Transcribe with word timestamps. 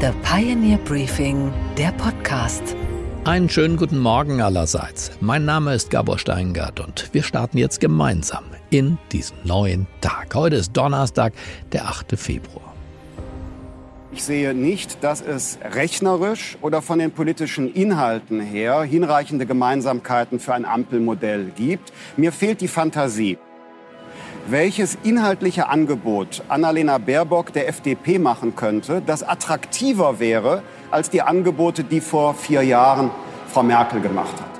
The 0.00 0.12
Pioneer 0.22 0.78
Briefing, 0.78 1.52
der 1.76 1.90
Podcast. 1.90 2.62
Einen 3.24 3.48
schönen 3.48 3.76
guten 3.76 3.98
Morgen 3.98 4.40
allerseits. 4.40 5.10
Mein 5.20 5.44
Name 5.44 5.74
ist 5.74 5.90
Gabor 5.90 6.20
Steingart 6.20 6.78
und 6.78 7.12
wir 7.12 7.24
starten 7.24 7.58
jetzt 7.58 7.80
gemeinsam 7.80 8.44
in 8.70 8.96
diesen 9.10 9.38
neuen 9.42 9.88
Tag. 10.00 10.36
Heute 10.36 10.54
ist 10.54 10.76
Donnerstag, 10.76 11.32
der 11.72 11.86
8. 11.86 12.16
Februar. 12.16 12.72
Ich 14.12 14.22
sehe 14.22 14.54
nicht, 14.54 15.02
dass 15.02 15.20
es 15.20 15.58
rechnerisch 15.74 16.56
oder 16.60 16.80
von 16.80 17.00
den 17.00 17.10
politischen 17.10 17.74
Inhalten 17.74 18.40
her 18.40 18.82
hinreichende 18.82 19.46
Gemeinsamkeiten 19.46 20.38
für 20.38 20.54
ein 20.54 20.64
Ampelmodell 20.64 21.50
gibt. 21.56 21.92
Mir 22.16 22.30
fehlt 22.30 22.60
die 22.60 22.68
Fantasie 22.68 23.36
welches 24.50 24.96
inhaltliche 25.02 25.68
Angebot 25.68 26.42
Annalena 26.48 26.98
Baerbock 26.98 27.52
der 27.52 27.68
FDP 27.68 28.18
machen 28.18 28.56
könnte, 28.56 29.02
das 29.04 29.22
attraktiver 29.22 30.20
wäre 30.20 30.62
als 30.90 31.10
die 31.10 31.22
Angebote, 31.22 31.84
die 31.84 32.00
vor 32.00 32.34
vier 32.34 32.62
Jahren 32.62 33.10
Frau 33.48 33.62
Merkel 33.62 34.00
gemacht 34.00 34.34
hat. 34.40 34.57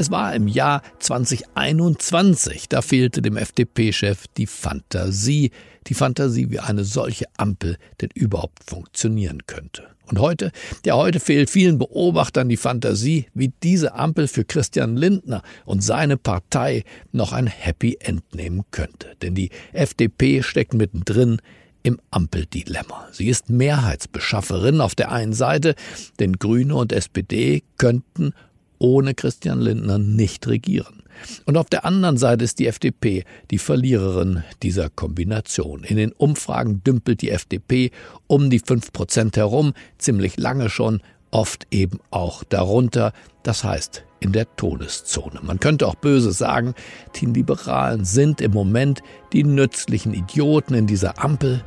Es 0.00 0.12
war 0.12 0.32
im 0.32 0.46
Jahr 0.46 0.82
2021, 1.00 2.68
da 2.68 2.82
fehlte 2.82 3.20
dem 3.20 3.36
FDP-Chef 3.36 4.26
die 4.36 4.46
Fantasie, 4.46 5.50
die 5.88 5.94
Fantasie, 5.94 6.50
wie 6.50 6.60
eine 6.60 6.84
solche 6.84 7.24
Ampel 7.36 7.78
denn 8.00 8.10
überhaupt 8.14 8.62
funktionieren 8.62 9.44
könnte. 9.48 9.88
Und 10.06 10.20
heute, 10.20 10.52
ja, 10.86 10.94
heute 10.94 11.18
fehlt 11.18 11.50
vielen 11.50 11.78
Beobachtern 11.78 12.48
die 12.48 12.56
Fantasie, 12.56 13.26
wie 13.34 13.52
diese 13.64 13.94
Ampel 13.94 14.28
für 14.28 14.44
Christian 14.44 14.96
Lindner 14.96 15.42
und 15.64 15.82
seine 15.82 16.16
Partei 16.16 16.84
noch 17.10 17.32
ein 17.32 17.48
Happy 17.48 17.96
End 17.98 18.22
nehmen 18.36 18.62
könnte. 18.70 19.16
Denn 19.20 19.34
die 19.34 19.50
FDP 19.72 20.44
steckt 20.44 20.74
mittendrin 20.74 21.38
im 21.82 22.00
Ampeldilemma. 22.10 23.08
Sie 23.12 23.28
ist 23.28 23.50
Mehrheitsbeschafferin 23.50 24.80
auf 24.80 24.94
der 24.94 25.10
einen 25.10 25.32
Seite, 25.32 25.74
denn 26.20 26.34
Grüne 26.34 26.74
und 26.74 26.92
SPD 26.92 27.62
könnten 27.78 28.32
ohne 28.78 29.14
Christian 29.14 29.60
Lindner 29.60 29.98
nicht 29.98 30.46
regieren. 30.46 31.02
Und 31.46 31.56
auf 31.56 31.68
der 31.68 31.84
anderen 31.84 32.16
Seite 32.16 32.44
ist 32.44 32.58
die 32.58 32.66
FDP 32.66 33.24
die 33.50 33.58
Verliererin 33.58 34.44
dieser 34.62 34.88
Kombination. 34.88 35.84
In 35.84 35.96
den 35.96 36.12
Umfragen 36.12 36.82
dümpelt 36.84 37.22
die 37.22 37.30
FDP 37.30 37.90
um 38.26 38.50
die 38.50 38.60
fünf 38.60 38.92
Prozent 38.92 39.36
herum, 39.36 39.72
ziemlich 39.98 40.36
lange 40.36 40.70
schon, 40.70 41.00
oft 41.30 41.66
eben 41.70 41.98
auch 42.10 42.44
darunter, 42.44 43.12
das 43.42 43.64
heißt 43.64 44.04
in 44.20 44.32
der 44.32 44.54
Todeszone. 44.56 45.40
Man 45.42 45.60
könnte 45.60 45.86
auch 45.86 45.94
böse 45.94 46.32
sagen, 46.32 46.74
die 47.16 47.26
Liberalen 47.26 48.04
sind 48.04 48.40
im 48.40 48.52
Moment 48.52 49.00
die 49.32 49.44
nützlichen 49.44 50.14
Idioten 50.14 50.74
in 50.74 50.86
dieser 50.86 51.22
Ampel 51.22 51.62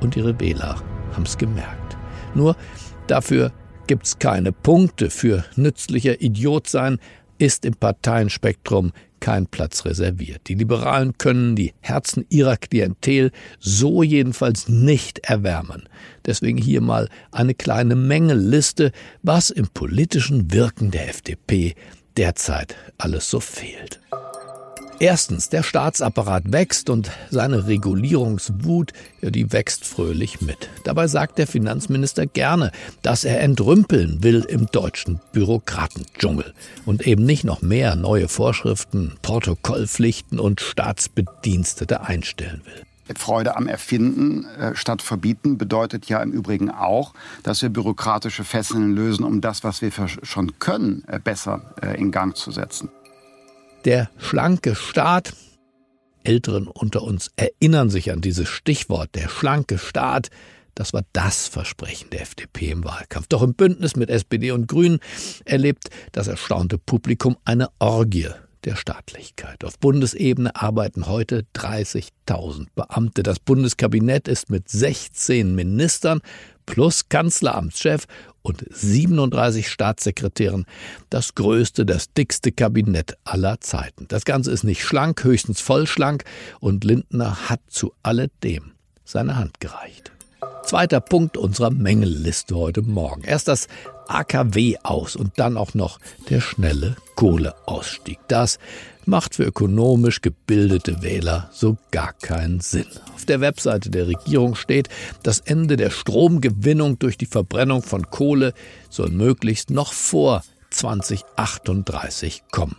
und 0.00 0.16
ihre 0.16 0.38
Wähler 0.40 0.76
haben 1.12 1.24
es 1.24 1.38
gemerkt. 1.38 1.96
Nur 2.34 2.56
dafür 3.06 3.52
gibt's 3.86 4.18
keine 4.18 4.52
Punkte 4.52 5.10
für 5.10 5.44
nützlicher 5.56 6.20
Idiot 6.20 6.68
sein, 6.68 6.98
ist 7.38 7.64
im 7.64 7.74
Parteienspektrum 7.74 8.92
kein 9.20 9.46
Platz 9.46 9.84
reserviert. 9.84 10.42
Die 10.48 10.54
Liberalen 10.54 11.16
können 11.16 11.56
die 11.56 11.72
Herzen 11.80 12.26
ihrer 12.28 12.58
Klientel 12.58 13.30
so 13.58 14.02
jedenfalls 14.02 14.68
nicht 14.68 15.20
erwärmen. 15.20 15.88
Deswegen 16.26 16.58
hier 16.58 16.82
mal 16.82 17.08
eine 17.32 17.54
kleine 17.54 17.96
Mängelliste, 17.96 18.92
was 19.22 19.50
im 19.50 19.68
politischen 19.68 20.52
Wirken 20.52 20.90
der 20.90 21.08
FDP 21.08 21.74
derzeit 22.16 22.76
alles 22.98 23.30
so 23.30 23.40
fehlt. 23.40 24.00
Erstens, 25.00 25.48
der 25.48 25.64
Staatsapparat 25.64 26.52
wächst 26.52 26.88
und 26.88 27.10
seine 27.30 27.66
Regulierungswut, 27.66 28.92
ja, 29.20 29.30
die 29.30 29.52
wächst 29.52 29.84
fröhlich 29.84 30.40
mit. 30.40 30.68
Dabei 30.84 31.08
sagt 31.08 31.38
der 31.38 31.48
Finanzminister 31.48 32.26
gerne, 32.26 32.70
dass 33.02 33.24
er 33.24 33.40
entrümpeln 33.40 34.22
will 34.22 34.44
im 34.48 34.66
deutschen 34.66 35.20
Bürokratendschungel 35.32 36.54
und 36.86 37.06
eben 37.06 37.24
nicht 37.24 37.44
noch 37.44 37.60
mehr 37.60 37.96
neue 37.96 38.28
Vorschriften, 38.28 39.14
Protokollpflichten 39.22 40.38
und 40.38 40.60
Staatsbedienstete 40.60 42.02
einstellen 42.02 42.62
will. 42.64 42.82
Freude 43.16 43.56
am 43.56 43.66
Erfinden 43.66 44.46
äh, 44.58 44.74
statt 44.74 45.02
Verbieten 45.02 45.58
bedeutet 45.58 46.06
ja 46.06 46.22
im 46.22 46.32
Übrigen 46.32 46.70
auch, 46.70 47.12
dass 47.42 47.60
wir 47.60 47.68
bürokratische 47.68 48.44
Fesseln 48.44 48.94
lösen, 48.94 49.24
um 49.24 49.40
das, 49.40 49.62
was 49.62 49.82
wir 49.82 49.92
schon 50.22 50.58
können, 50.58 51.04
äh, 51.08 51.18
besser 51.18 51.74
äh, 51.82 52.00
in 52.00 52.12
Gang 52.12 52.34
zu 52.34 52.50
setzen. 52.50 52.88
Der 53.84 54.08
schlanke 54.16 54.74
Staat, 54.74 55.34
Älteren 56.22 56.68
unter 56.68 57.02
uns 57.02 57.30
erinnern 57.36 57.90
sich 57.90 58.10
an 58.10 58.22
dieses 58.22 58.48
Stichwort, 58.48 59.14
der 59.14 59.28
schlanke 59.28 59.76
Staat, 59.76 60.30
das 60.74 60.94
war 60.94 61.02
das 61.12 61.48
Versprechen 61.48 62.08
der 62.10 62.22
FDP 62.22 62.70
im 62.70 62.82
Wahlkampf. 62.82 63.26
Doch 63.28 63.42
im 63.42 63.54
Bündnis 63.54 63.94
mit 63.94 64.08
SPD 64.08 64.50
und 64.52 64.66
Grünen 64.66 65.00
erlebt 65.44 65.90
das 66.12 66.26
erstaunte 66.26 66.78
Publikum 66.78 67.36
eine 67.44 67.68
Orgie 67.78 68.30
der 68.64 68.76
Staatlichkeit. 68.76 69.64
Auf 69.64 69.78
Bundesebene 69.78 70.56
arbeiten 70.56 71.06
heute 71.06 71.44
30.000 71.54 72.68
Beamte. 72.74 73.22
Das 73.22 73.38
Bundeskabinett 73.38 74.26
ist 74.26 74.50
mit 74.50 74.68
16 74.68 75.54
Ministern 75.54 76.20
plus 76.66 77.08
Kanzleramtschef 77.08 78.06
und 78.42 78.64
37 78.70 79.68
Staatssekretären 79.68 80.66
das 81.10 81.34
größte, 81.34 81.86
das 81.86 82.12
dickste 82.12 82.52
Kabinett 82.52 83.16
aller 83.24 83.60
Zeiten. 83.60 84.06
Das 84.08 84.24
Ganze 84.24 84.50
ist 84.50 84.64
nicht 84.64 84.84
schlank, 84.84 85.24
höchstens 85.24 85.60
vollschlank 85.60 86.24
und 86.60 86.84
Lindner 86.84 87.48
hat 87.48 87.60
zu 87.68 87.92
alledem 88.02 88.72
seine 89.04 89.36
Hand 89.36 89.60
gereicht. 89.60 90.12
Zweiter 90.64 91.00
Punkt 91.00 91.36
unserer 91.36 91.70
Mängelliste 91.70 92.56
heute 92.56 92.82
Morgen. 92.82 93.22
Erst 93.22 93.48
das 93.48 93.68
AKW 94.08 94.76
aus 94.82 95.16
und 95.16 95.32
dann 95.36 95.56
auch 95.56 95.74
noch 95.74 95.98
der 96.30 96.40
schnelle 96.40 96.96
Kohleausstieg. 97.16 98.18
Das 98.28 98.58
macht 99.06 99.34
für 99.34 99.44
ökonomisch 99.44 100.20
gebildete 100.20 101.02
Wähler 101.02 101.50
so 101.52 101.76
gar 101.90 102.12
keinen 102.12 102.60
Sinn. 102.60 102.86
Auf 103.14 103.24
der 103.24 103.40
Webseite 103.40 103.90
der 103.90 104.08
Regierung 104.08 104.54
steht, 104.54 104.88
das 105.22 105.40
Ende 105.40 105.76
der 105.76 105.90
Stromgewinnung 105.90 106.98
durch 106.98 107.18
die 107.18 107.26
Verbrennung 107.26 107.82
von 107.82 108.10
Kohle 108.10 108.54
soll 108.90 109.10
möglichst 109.10 109.70
noch 109.70 109.92
vor 109.92 110.42
2038 110.70 112.44
kommen. 112.50 112.76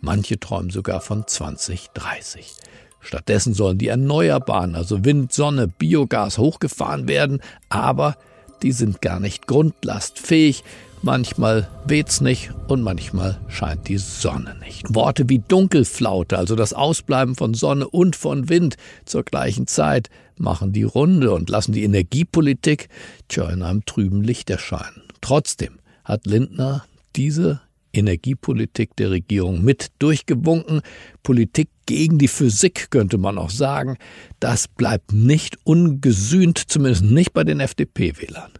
Manche 0.00 0.40
träumen 0.40 0.70
sogar 0.70 1.00
von 1.00 1.26
2030. 1.26 2.54
Stattdessen 3.00 3.54
sollen 3.54 3.78
die 3.78 3.88
Erneuerbaren, 3.88 4.74
also 4.74 5.04
Wind, 5.04 5.32
Sonne, 5.32 5.68
Biogas 5.68 6.38
hochgefahren 6.38 7.08
werden, 7.08 7.40
aber 7.68 8.16
die 8.62 8.72
sind 8.72 9.00
gar 9.00 9.20
nicht 9.20 9.46
grundlastfähig. 9.46 10.64
Manchmal 11.02 11.68
weht's 11.86 12.20
nicht 12.20 12.50
und 12.68 12.82
manchmal 12.82 13.40
scheint 13.48 13.88
die 13.88 13.96
Sonne 13.96 14.56
nicht. 14.60 14.94
Worte 14.94 15.28
wie 15.28 15.38
Dunkelflaute, 15.38 16.36
also 16.36 16.56
das 16.56 16.74
Ausbleiben 16.74 17.36
von 17.36 17.54
Sonne 17.54 17.88
und 17.88 18.16
von 18.16 18.50
Wind 18.50 18.76
zur 19.06 19.22
gleichen 19.22 19.66
Zeit, 19.66 20.10
machen 20.36 20.72
die 20.72 20.82
Runde 20.82 21.32
und 21.32 21.48
lassen 21.48 21.72
die 21.72 21.84
Energiepolitik 21.84 22.88
tja 23.28 23.48
in 23.48 23.62
einem 23.62 23.84
trüben 23.86 24.22
Licht 24.22 24.50
erscheinen. 24.50 25.02
Trotzdem 25.22 25.78
hat 26.04 26.26
Lindner 26.26 26.84
diese 27.16 27.60
Energiepolitik 27.92 28.94
der 28.96 29.10
Regierung 29.10 29.62
mit 29.62 29.88
durchgewunken. 29.98 30.82
Politik 31.22 31.68
gegen 31.90 32.18
die 32.18 32.28
Physik 32.28 32.92
könnte 32.92 33.18
man 33.18 33.36
auch 33.36 33.50
sagen. 33.50 33.98
Das 34.38 34.68
bleibt 34.68 35.12
nicht 35.12 35.58
ungesühnt, 35.64 36.70
zumindest 36.70 37.02
nicht 37.02 37.32
bei 37.32 37.42
den 37.42 37.58
FDP-Wählern. 37.58 38.52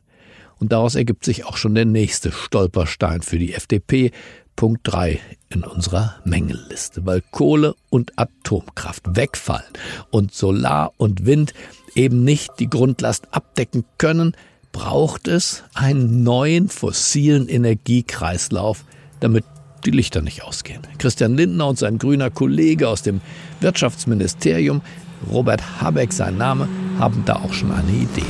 Und 0.59 0.73
daraus 0.73 0.97
ergibt 0.97 1.25
sich 1.25 1.45
auch 1.45 1.57
schon 1.57 1.77
der 1.77 1.85
nächste 1.85 2.33
Stolperstein 2.33 3.23
für 3.23 3.39
die 3.39 3.55
FDP, 3.55 4.11
Punkt 4.57 4.81
3 4.83 5.21
in 5.49 5.63
unserer 5.63 6.17
Mängelliste, 6.25 7.07
weil 7.07 7.23
Kohle 7.31 7.77
und 7.89 8.19
Atomkraft 8.19 9.05
wegfallen 9.15 9.63
und 10.11 10.35
Solar 10.35 10.93
und 10.97 11.25
Wind 11.25 11.55
eben 11.95 12.25
nicht 12.25 12.51
die 12.59 12.69
Grundlast 12.69 13.33
abdecken 13.33 13.85
können, 13.97 14.37
braucht 14.73 15.29
es 15.29 15.63
einen 15.73 16.25
neuen 16.25 16.69
fossilen 16.69 17.49
Energiekreislauf, 17.49 18.85
damit 19.21 19.45
die 19.85 19.91
Lichter 19.91 20.23
nicht 20.23 20.43
ausgehen. 20.43 20.83
Christian 20.99 21.37
Lindner 21.37 21.69
und 21.69 21.79
sein 21.79 21.99
grüner 21.99 22.31
Kollege 22.31 22.89
aus 22.89 23.03
dem 23.03 23.21
Wirtschaftsministerium, 23.61 24.83
Robert 25.31 25.81
Habeck 25.81 26.13
sein 26.13 26.37
Name, 26.37 26.69
haben 26.99 27.23
da 27.27 27.37
auch 27.37 27.53
schon 27.53 27.73
eine 27.73 27.91
Idee. 27.91 28.23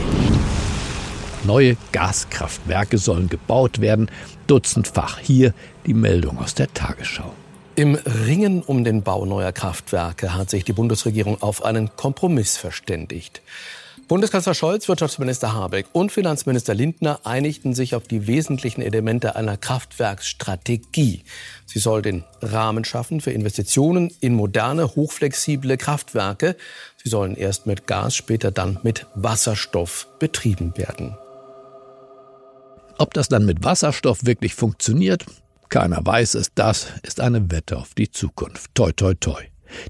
Neue 1.45 1.77
Gaskraftwerke 1.93 2.99
sollen 2.99 3.29
gebaut 3.29 3.81
werden, 3.81 4.11
dutzendfach. 4.47 5.19
Hier 5.19 5.55
die 5.87 5.95
Meldung 5.95 6.39
aus 6.39 6.55
der 6.55 6.73
Tagesschau. 6.73 7.33
Im 7.77 7.95
Ringen 7.95 8.63
um 8.63 8.85
den 8.85 9.03
Bau 9.03 9.25
neuer 9.25 9.53
Kraftwerke 9.53 10.35
hat 10.35 10.51
sich 10.51 10.65
die 10.65 10.75
Bundesregierung 10.75 11.41
auf 11.41 11.65
einen 11.65 11.97
Kompromiss 11.97 12.59
verständigt. 12.59 13.41
Bundeskanzler 14.11 14.55
Scholz, 14.55 14.89
Wirtschaftsminister 14.89 15.55
Habeck 15.55 15.87
und 15.93 16.11
Finanzminister 16.11 16.75
Lindner 16.75 17.21
einigten 17.23 17.75
sich 17.75 17.95
auf 17.95 18.09
die 18.09 18.27
wesentlichen 18.27 18.83
Elemente 18.83 19.37
einer 19.37 19.57
Kraftwerksstrategie. 19.57 21.23
Sie 21.65 21.79
soll 21.79 22.03
den 22.03 22.25
Rahmen 22.43 22.85
schaffen 22.85 23.21
für 23.21 23.31
Investitionen 23.31 24.13
in 24.19 24.35
moderne, 24.35 24.97
hochflexible 24.97 25.77
Kraftwerke. 25.77 26.57
Sie 27.01 27.09
sollen 27.09 27.37
erst 27.37 27.67
mit 27.67 27.87
Gas, 27.87 28.17
später 28.17 28.51
dann 28.51 28.81
mit 28.83 29.07
Wasserstoff 29.15 30.09
betrieben 30.19 30.77
werden. 30.77 31.17
Ob 32.99 33.15
das 33.15 33.29
dann 33.29 33.47
mit 33.47 33.63
Wasserstoff 33.63 34.25
wirklich 34.25 34.57
funktioniert, 34.57 35.25
keiner 35.69 36.05
weiß 36.05 36.35
es. 36.35 36.53
Das 36.53 36.89
ist 37.05 37.21
eine 37.21 37.53
Wette 37.53 37.77
auf 37.77 37.95
die 37.95 38.11
Zukunft. 38.11 38.75
Toi, 38.75 38.91
toi, 38.91 39.15
toi. 39.15 39.41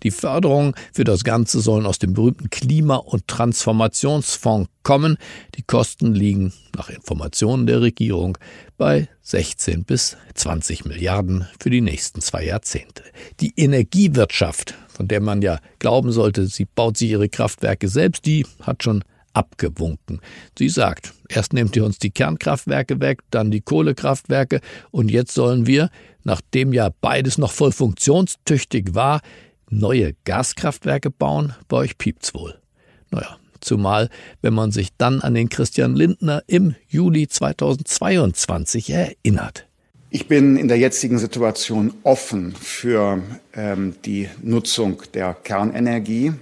Die 0.03 0.11
Förderungen 0.11 0.75
für 0.93 1.05
das 1.05 1.25
Ganze 1.25 1.61
sollen 1.61 1.87
aus 1.87 1.99
dem 1.99 2.15
berühmten 2.15 2.50
Klima- 2.50 2.97
und 2.97 3.29
Transformationsfonds 3.29 4.71
kommen. 4.82 5.17
Die 5.56 5.62
Kosten 5.62 6.15
liegen 6.15 6.53
nach 6.77 6.91
Informationen 6.91 7.67
der 7.67 7.81
Regierung 7.81 8.38
bei 8.77 9.09
16 9.23 9.85
bis 9.85 10.17
20 10.35 10.85
Milliarden 10.85 11.47
für 11.61 11.71
die 11.71 11.81
nächsten 11.81 12.21
zwei 12.21 12.44
Jahrzehnte. 12.44 13.03
Die 13.41 13.53
Energiewirtschaft, 13.56 14.75
von 14.88 15.09
der 15.09 15.21
man 15.21 15.43
ja 15.43 15.59
glauben 15.79 16.12
sollte, 16.12 16.47
sie 16.47 16.65
baut 16.65 16.97
sich 16.97 17.11
ihre 17.11 17.29
Kraftwerke 17.29 17.88
selbst, 17.88 18.27
die 18.27 18.47
hat 18.62 18.82
schon 18.82 19.05
abgewunken. 19.32 20.21
Sie 20.59 20.69
sagt, 20.69 21.12
erst 21.29 21.53
nehmt 21.53 21.77
ihr 21.77 21.85
uns 21.85 21.99
die 21.99 22.11
Kernkraftwerke 22.11 23.00
weg, 23.00 23.21
dann 23.31 23.50
die 23.50 23.61
Kohlekraftwerke 23.61 24.61
und 24.91 25.11
jetzt 25.11 25.35
sollen 25.35 25.67
wir, 25.67 25.91
nachdem 26.25 26.73
ja 26.73 26.91
beides 27.00 27.38
noch 27.38 27.53
voll 27.53 27.73
funktionstüchtig 27.73 28.94
war, 28.94 29.21
neue 29.70 30.14
Gaskraftwerke 30.25 31.11
bauen, 31.11 31.55
bei 31.69 31.78
euch 31.78 31.99
piept's 31.99 32.34
wohl. 32.34 32.58
Naja, 33.11 33.38
zumal 33.61 34.08
wenn 34.43 34.55
man 34.55 34.72
sich 34.72 34.90
dann 34.96 35.20
an 35.20 35.34
den 35.34 35.49
Christian 35.49 35.94
Lindner 35.94 36.43
im 36.46 36.75
Juli 36.88 37.28
2022 37.28 38.90
erinnert. 38.90 39.67
Ich 40.12 40.26
bin 40.26 40.56
in 40.56 40.67
der 40.67 40.76
jetzigen 40.76 41.19
Situation 41.19 41.94
offen 42.02 42.52
für 42.52 43.22
ähm, 43.55 43.94
die 44.05 44.28
Nutzung 44.43 45.02
der 45.14 45.34
Kernenergie. 45.34 46.32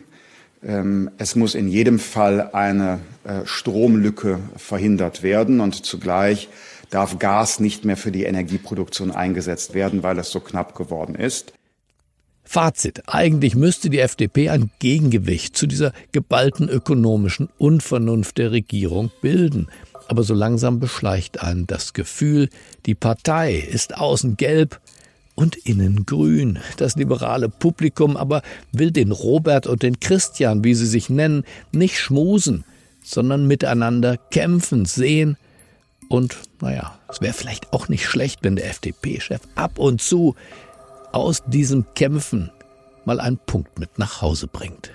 Ähm, 0.64 1.10
es 1.18 1.36
muss 1.36 1.54
in 1.54 1.68
jedem 1.68 1.98
Fall 1.98 2.50
eine 2.52 3.00
äh, 3.24 3.44
Stromlücke 3.44 4.38
verhindert 4.56 5.22
werden 5.22 5.60
und 5.60 5.84
zugleich 5.84 6.48
darf 6.88 7.18
Gas 7.18 7.60
nicht 7.60 7.84
mehr 7.84 7.98
für 7.98 8.10
die 8.10 8.24
Energieproduktion 8.24 9.10
eingesetzt 9.10 9.74
werden, 9.74 10.02
weil 10.02 10.18
es 10.18 10.30
so 10.30 10.40
knapp 10.40 10.74
geworden 10.74 11.14
ist. 11.14 11.52
Fazit. 12.48 13.02
Eigentlich 13.08 13.54
müsste 13.54 13.90
die 13.90 13.98
FDP 13.98 14.48
ein 14.48 14.70
Gegengewicht 14.78 15.54
zu 15.54 15.66
dieser 15.66 15.92
geballten 16.12 16.70
ökonomischen 16.70 17.50
Unvernunft 17.58 18.38
der 18.38 18.52
Regierung 18.52 19.10
bilden. 19.20 19.68
Aber 20.08 20.22
so 20.22 20.32
langsam 20.32 20.80
beschleicht 20.80 21.42
einen 21.42 21.66
das 21.66 21.92
Gefühl, 21.92 22.48
die 22.86 22.94
Partei 22.94 23.54
ist 23.54 23.98
außen 23.98 24.38
gelb 24.38 24.80
und 25.34 25.56
innen 25.56 26.06
grün. 26.06 26.58
Das 26.78 26.96
liberale 26.96 27.50
Publikum 27.50 28.16
aber 28.16 28.40
will 28.72 28.92
den 28.92 29.12
Robert 29.12 29.66
und 29.66 29.82
den 29.82 30.00
Christian, 30.00 30.64
wie 30.64 30.74
sie 30.74 30.86
sich 30.86 31.10
nennen, 31.10 31.44
nicht 31.70 31.98
schmusen, 31.98 32.64
sondern 33.04 33.46
miteinander 33.46 34.16
kämpfen, 34.16 34.86
sehen. 34.86 35.36
Und 36.08 36.38
naja, 36.62 36.98
es 37.10 37.20
wäre 37.20 37.34
vielleicht 37.34 37.74
auch 37.74 37.90
nicht 37.90 38.06
schlecht, 38.06 38.38
wenn 38.40 38.56
der 38.56 38.70
FDP-Chef 38.70 39.42
ab 39.54 39.78
und 39.78 40.00
zu 40.00 40.34
aus 41.12 41.42
diesem 41.46 41.84
Kämpfen 41.94 42.50
mal 43.04 43.20
einen 43.20 43.38
Punkt 43.38 43.78
mit 43.78 43.98
nach 43.98 44.22
Hause 44.22 44.46
bringt. 44.46 44.92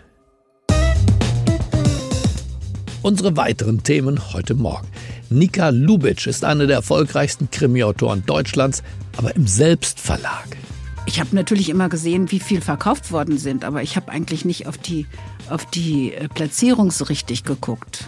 Unsere 3.01 3.35
weiteren 3.35 3.83
Themen 3.83 4.33
heute 4.33 4.53
Morgen. 4.53 4.87
Nika 5.29 5.69
Lubitsch 5.69 6.27
ist 6.27 6.45
eine 6.45 6.67
der 6.67 6.77
erfolgreichsten 6.77 7.49
Krimiautoren 7.51 8.25
Deutschlands, 8.25 8.81
aber 9.17 9.35
im 9.35 9.45
Selbstverlag. 9.45 10.55
Ich 11.05 11.19
habe 11.19 11.35
natürlich 11.35 11.69
immer 11.69 11.89
gesehen, 11.89 12.31
wie 12.31 12.39
viel 12.39 12.61
verkauft 12.61 13.11
worden 13.11 13.37
sind, 13.37 13.65
aber 13.65 13.83
ich 13.83 13.97
habe 13.97 14.09
eigentlich 14.09 14.45
nicht 14.45 14.67
auf 14.67 14.77
die, 14.77 15.05
auf 15.49 15.65
die 15.65 16.13
äh, 16.13 16.29
Platzierung 16.29 16.91
so 16.91 17.03
richtig 17.03 17.43
geguckt. 17.43 18.05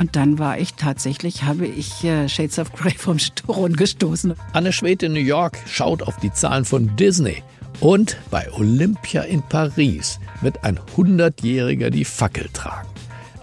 Und 0.00 0.16
dann 0.16 0.38
war 0.38 0.58
ich 0.58 0.74
tatsächlich, 0.74 1.42
habe 1.42 1.66
ich 1.66 2.02
äh, 2.04 2.26
Shades 2.26 2.58
of 2.58 2.72
Grey 2.72 2.94
vom 2.96 3.18
Thron 3.18 3.76
gestoßen. 3.76 4.32
Anne 4.54 4.72
Schwed 4.72 5.02
in 5.02 5.12
New 5.12 5.20
York 5.20 5.58
schaut 5.66 6.02
auf 6.02 6.16
die 6.16 6.32
Zahlen 6.32 6.64
von 6.64 6.96
Disney. 6.96 7.42
Und 7.80 8.16
bei 8.30 8.50
Olympia 8.52 9.22
in 9.22 9.42
Paris 9.42 10.18
wird 10.40 10.64
ein 10.64 10.78
100-Jähriger 10.96 11.90
die 11.90 12.06
Fackel 12.06 12.48
tragen. 12.54 12.88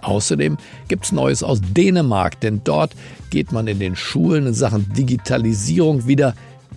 Außerdem 0.02 0.58
gibt's 0.88 1.12
Neues 1.12 1.44
aus 1.44 1.60
Dänemark, 1.62 2.40
denn 2.40 2.62
dort 2.64 2.96
geht 3.30 3.52
man 3.52 3.68
in 3.68 3.78
den 3.78 3.94
Schulen 3.94 4.48
in 4.48 4.54
Sachen 4.54 4.92
Digitalisierung 4.92 6.08
wieder 6.08 6.34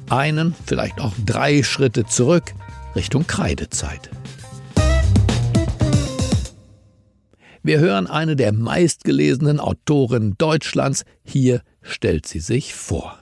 einen, 0.10 0.54
vielleicht 0.68 1.01
auch 1.01 1.13
drei 1.25 1.63
Schritte 1.63 2.06
zurück 2.06 2.54
Richtung 2.95 3.25
Kreidezeit. 3.25 4.12
Wir 7.63 7.80
hören 7.80 8.08
eine 8.08 8.36
der 8.36 8.54
meistgelesenen 8.54 9.60
Autoren 9.60 10.34
Deutschlands. 10.40 11.04
Hier 11.24 11.62
stellt 11.84 12.25
sie 12.25 12.40
sich 12.40 12.74
vor. 12.74 13.19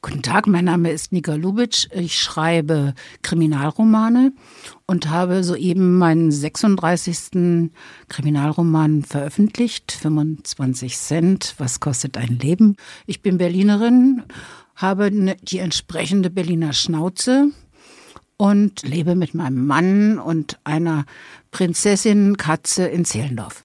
Guten 0.00 0.22
Tag, 0.22 0.46
mein 0.46 0.64
Name 0.64 0.92
ist 0.92 1.12
Nika 1.12 1.34
Lubitsch. 1.34 1.88
Ich 1.92 2.16
schreibe 2.16 2.94
Kriminalromane 3.20 4.32
und 4.86 5.10
habe 5.10 5.44
soeben 5.44 5.98
meinen 5.98 6.32
36. 6.32 7.70
Kriminalroman 8.08 9.02
veröffentlicht. 9.02 9.92
25 9.92 10.96
Cent. 10.96 11.54
Was 11.58 11.80
kostet 11.80 12.16
ein 12.16 12.38
Leben? 12.38 12.76
Ich 13.04 13.20
bin 13.20 13.36
Berlinerin, 13.36 14.22
habe 14.74 15.10
ne, 15.10 15.36
die 15.42 15.58
entsprechende 15.58 16.30
Berliner 16.30 16.72
Schnauze 16.72 17.50
und 18.38 18.82
lebe 18.82 19.16
mit 19.16 19.34
meinem 19.34 19.66
Mann 19.66 20.18
und 20.18 20.58
einer 20.64 21.04
Prinzessin 21.50 22.36
Katze 22.36 22.86
in 22.86 23.04
Zehlendorf. 23.04 23.64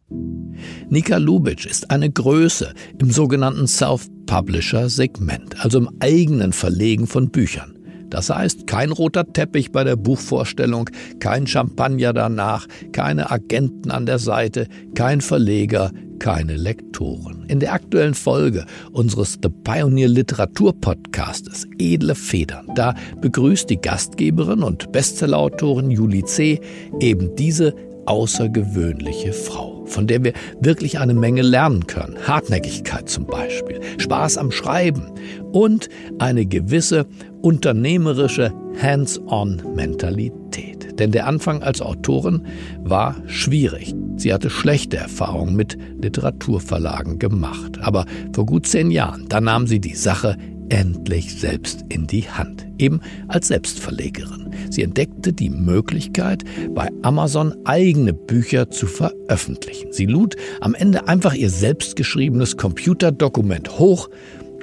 Nika 0.90 1.18
Lubitsch 1.18 1.66
ist 1.66 1.92
eine 1.92 2.10
Größe 2.10 2.74
im 2.98 3.12
sogenannten 3.12 3.68
Self-Publisher-Segment, 3.68 5.64
also 5.64 5.78
im 5.78 5.90
eigenen 6.00 6.54
Verlegen 6.54 7.08
von 7.08 7.30
Büchern. 7.30 7.78
Das 8.14 8.30
heißt, 8.30 8.68
kein 8.68 8.92
roter 8.92 9.26
Teppich 9.26 9.72
bei 9.72 9.84
der 9.84 9.96
Buchvorstellung, 9.96 10.88
kein 11.20 11.48
Champagner 11.48 12.14
danach, 12.14 12.68
keine 12.92 13.32
Agenten 13.32 13.90
an 13.90 14.06
der 14.06 14.20
Seite, 14.20 14.68
kein 14.94 15.20
Verleger, 15.20 15.92
keine 16.20 16.56
Lektoren. 16.56 17.44
In 17.48 17.60
der 17.60 17.74
aktuellen 17.74 18.14
Folge 18.14 18.68
unseres 18.92 19.40
The 19.42 19.50
Pioneer 19.50 20.10
Literatur 20.10 20.80
Podcastes 20.80 21.68
Edle 21.80 22.14
Federn, 22.14 22.68
da 22.76 22.94
begrüßt 23.20 23.68
die 23.72 23.82
Gastgeberin 23.82 24.62
und 24.62 24.92
Bestsellerautorin 24.92 25.90
Julie 25.90 26.24
C. 26.24 26.62
eben 27.00 27.36
diese 27.36 27.74
außergewöhnliche 28.06 29.34
Frau, 29.34 29.86
von 29.86 30.08
der 30.08 30.24
wir 30.24 30.34
wirklich 30.60 31.00
eine 31.00 31.14
Menge 31.14 31.42
lernen 31.42 31.88
können. 31.88 32.18
Hartnäckigkeit 32.28 33.10
zum 33.10 33.26
Beispiel, 33.26 33.80
Spaß 33.98 34.38
am 34.38 34.52
Schreiben 34.52 35.12
und 35.52 35.90
eine 36.20 36.46
gewisse 36.46 37.06
unternehmerische 37.42 38.54
Hands-on-Mentalität. 38.82 41.00
Denn 41.00 41.12
der 41.12 41.28
Anfang 41.28 41.64
als 41.64 41.82
Autorin 41.82 42.46
war 42.84 43.16
schwierig. 43.28 43.96
Sie 44.16 44.34
hatte 44.34 44.50
schlechte 44.50 44.98
Erfahrungen 44.98 45.56
mit 45.56 45.78
Literaturverlagen 46.02 47.20
gemacht. 47.20 47.80
Aber 47.82 48.06
vor 48.34 48.46
gut 48.46 48.68
zehn 48.68 48.92
Jahren, 48.92 49.26
da 49.28 49.42
nahm 49.42 49.68
sie 49.68 49.80
die 49.80 49.96
Sache 49.96 50.38
endlich 50.70 51.40
selbst 51.40 51.86
in 51.90 52.08
die 52.08 52.30
Hand, 52.30 52.66
eben 52.78 53.02
als 53.28 53.48
Selbstverlegerin. 53.48 54.54
Sie 54.70 54.84
entdeckte 54.84 55.34
die 55.34 55.50
Möglichkeit, 55.50 56.44
bei 56.70 56.90
Amazon 57.02 57.54
eigene 57.66 58.14
Bücher 58.14 58.70
zu 58.70 58.88
veröffentlichen. 58.88 59.92
Sie 59.92 60.06
lud 60.06 60.36
am 60.62 60.74
Ende 60.74 61.08
einfach 61.08 61.34
ihr 61.34 61.50
selbstgeschriebenes 61.50 62.58
Computerdokument 62.58 63.80
hoch, 63.80 64.10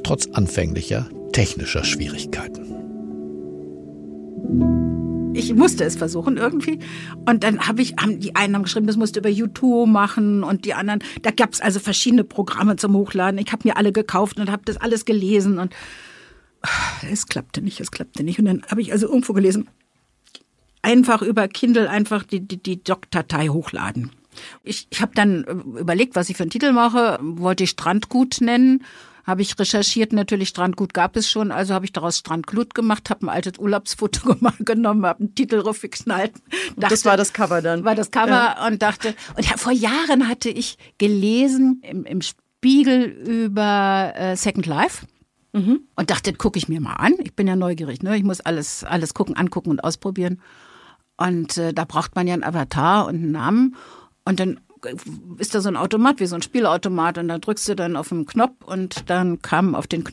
trotz 0.03 0.27
anfänglicher 0.33 1.09
technischer 1.33 1.85
Schwierigkeiten. 1.85 2.67
Ich 5.41 5.55
musste 5.55 5.85
es 5.85 5.97
versuchen 5.97 6.37
irgendwie. 6.37 6.79
Und 7.27 7.43
dann 7.45 7.67
habe 7.67 7.83
ich, 7.83 7.95
haben 7.97 8.21
die 8.21 8.37
einen 8.37 8.55
haben 8.55 8.63
geschrieben, 8.65 8.87
das 8.87 8.97
musste 8.97 9.21
über 9.21 9.29
YouTube 9.29 9.89
machen 9.89 10.45
und 10.45 10.65
die 10.65 10.75
anderen, 10.75 11.03
da 11.23 11.31
gab 11.31 11.53
es 11.53 11.61
also 11.61 11.81
verschiedene 11.81 12.25
Programme 12.25 12.77
zum 12.77 12.95
Hochladen. 12.95 13.39
Ich 13.39 13.51
habe 13.53 13.67
mir 13.67 13.77
alle 13.77 13.93
gekauft 13.93 14.39
und 14.39 14.51
habe 14.51 14.63
das 14.65 14.77
alles 14.77 15.05
gelesen 15.05 15.59
und 15.59 15.75
es 17.11 17.27
klappte 17.27 17.63
nicht, 17.63 17.81
es 17.81 17.91
klappte 17.91 18.23
nicht. 18.23 18.39
Und 18.39 18.45
dann 18.45 18.63
habe 18.71 18.83
ich 18.83 18.93
also 18.93 19.09
irgendwo 19.09 19.33
gelesen, 19.33 19.69
einfach 20.83 21.23
über 21.23 21.49
Kindle 21.49 21.89
einfach 21.89 22.23
die, 22.23 22.41
die, 22.41 22.59
die 22.59 22.83
Doc-Datei 22.83 23.49
hochladen. 23.49 24.11
Ich, 24.63 24.87
ich 24.91 25.01
habe 25.01 25.13
dann 25.15 25.45
überlegt, 25.79 26.17
was 26.17 26.29
ich 26.29 26.37
für 26.37 26.45
einen 26.45 26.51
Titel 26.51 26.73
mache, 26.73 27.19
wollte 27.21 27.65
ich 27.65 27.71
Strandgut 27.71 28.41
nennen 28.41 28.85
habe 29.25 29.43
ich 29.43 29.59
recherchiert, 29.59 30.13
natürlich 30.13 30.49
Strandgut 30.49 30.95
gab 30.95 31.17
es 31.17 31.31
schon, 31.31 31.53
also 31.53 31.75
habe 31.75 31.85
ich 31.85 31.93
daraus 31.93 32.19
Strandglut 32.19 32.75
gemacht, 32.75 33.11
habe 33.11 33.27
ein 33.27 33.29
altes 33.29 33.59
Urlaubsfoto 33.59 34.37
genommen, 34.61 35.07
habe 35.07 35.21
einen 35.21 35.35
Titel 35.35 35.63
geknallt. 35.63 36.33
Dachte, 36.77 36.95
das 36.95 37.05
war 37.05 37.17
das 37.17 37.33
Cover 37.33 37.63
dann. 37.63 37.85
War 37.85 37.95
das 37.95 38.11
Cover 38.11 38.31
ja. 38.31 38.67
und 38.67 38.83
dachte, 38.83 39.15
und 39.37 39.49
ja, 39.49 39.57
vor 39.57 39.73
Jahren 39.73 40.29
hatte 40.29 40.49
ich 40.49 40.79
gelesen 40.99 41.83
im, 41.83 42.05
im 42.05 42.21
Spiegel 42.23 43.05
über 43.05 44.13
äh, 44.17 44.37
Second 44.37 44.67
Life. 44.67 45.07
Mhm. 45.53 45.81
Und 45.97 46.11
dachte, 46.11 46.33
gucke 46.33 46.59
ich 46.59 46.69
mir 46.69 46.81
mal 46.81 46.93
an. 46.93 47.15
Ich 47.25 47.35
bin 47.35 47.49
ja 47.49 47.57
neugierig, 47.57 48.03
ne? 48.03 48.17
Ich 48.17 48.23
muss 48.23 48.41
alles, 48.41 48.85
alles 48.85 49.15
gucken, 49.15 49.37
angucken 49.37 49.71
und 49.71 49.83
ausprobieren. 49.83 50.41
Und 51.17 51.59
äh, 51.59 51.75
da 51.75 51.85
braucht 51.85 52.15
man 52.15 52.29
ja 52.29 52.35
einen 52.35 52.45
Avatar 52.45 53.07
und 53.07 53.17
einen 53.17 53.33
Namen. 53.33 53.77
Und 54.25 54.39
dann 54.39 54.61
ist 55.39 55.55
da 55.55 55.61
so 55.61 55.69
ein 55.69 55.77
Automat, 55.77 56.21
wie 56.21 56.27
so 56.27 56.35
ein 56.35 56.43
Spielautomat, 56.43 57.19
und 57.19 57.29
da 57.29 57.39
drückst 57.39 57.69
du 57.69 57.77
dann 57.77 57.97
auf 57.97 58.09
den 58.09 58.27
Knopf 58.27 58.65
und 58.65 59.09
dann 59.11 59.43
kam 59.43 59.75
auf 59.75 59.87
den 59.87 60.05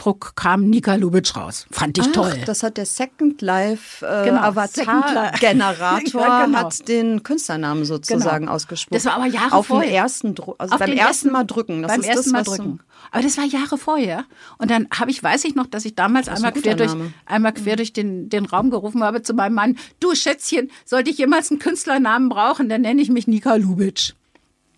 Knopfdruck 0.00 0.32
kam 0.34 0.68
Nika 0.68 0.94
Lubitsch 0.94 1.36
raus. 1.36 1.66
Fand 1.70 1.98
ich 1.98 2.04
Ach, 2.08 2.12
toll. 2.12 2.32
Das 2.46 2.62
hat 2.62 2.76
der 2.76 2.86
Second 2.86 3.42
Life 3.42 4.04
äh, 4.04 4.24
genau, 4.24 4.40
Avatar 4.40 5.32
Generator 5.38 6.20
ja, 6.22 6.46
genau. 6.46 6.58
hat 6.58 6.88
den 6.88 7.22
Künstlernamen 7.22 7.84
sozusagen 7.84 8.46
genau. 8.46 8.52
ausgesprochen. 8.52 8.94
Das 8.94 9.04
war 9.04 9.14
aber 9.14 9.26
Jahre 9.26 9.52
auf 9.52 9.66
vorher. 9.66 9.92
ersten 9.92 10.34
also 10.58 10.78
beim 10.78 10.92
ersten 10.92 11.30
Mal 11.30 11.44
drücken. 11.44 11.82
Das 11.82 11.92
beim 11.92 12.02
ersten 12.02 12.32
das, 12.32 12.32
Mal 12.32 12.42
drücken. 12.42 12.80
Aber 13.10 13.22
das 13.22 13.36
war 13.36 13.44
Jahre 13.44 13.76
vorher. 13.76 14.24
Und 14.58 14.70
dann 14.70 14.88
habe 14.98 15.10
ich, 15.10 15.22
weiß 15.22 15.44
ich 15.44 15.54
noch, 15.54 15.66
dass 15.66 15.84
ich 15.84 15.94
damals 15.94 16.28
einmal 16.28 16.52
quer, 16.52 16.76
durch, 16.76 16.92
einmal 17.26 17.52
quer 17.52 17.76
durch 17.76 17.92
den, 17.92 18.28
den 18.28 18.46
Raum 18.46 18.70
gerufen 18.70 19.02
habe 19.02 19.22
zu 19.22 19.34
meinem 19.34 19.54
Mann, 19.54 19.76
du 20.00 20.14
Schätzchen, 20.14 20.70
sollte 20.84 21.10
ich 21.10 21.18
jemals 21.18 21.50
einen 21.50 21.60
Künstlernamen 21.60 22.28
brauchen, 22.28 22.68
dann 22.68 22.82
nenne 22.82 23.02
ich 23.02 23.10
mich 23.10 23.26
Nika 23.26 23.56
Lubitsch. 23.56 24.12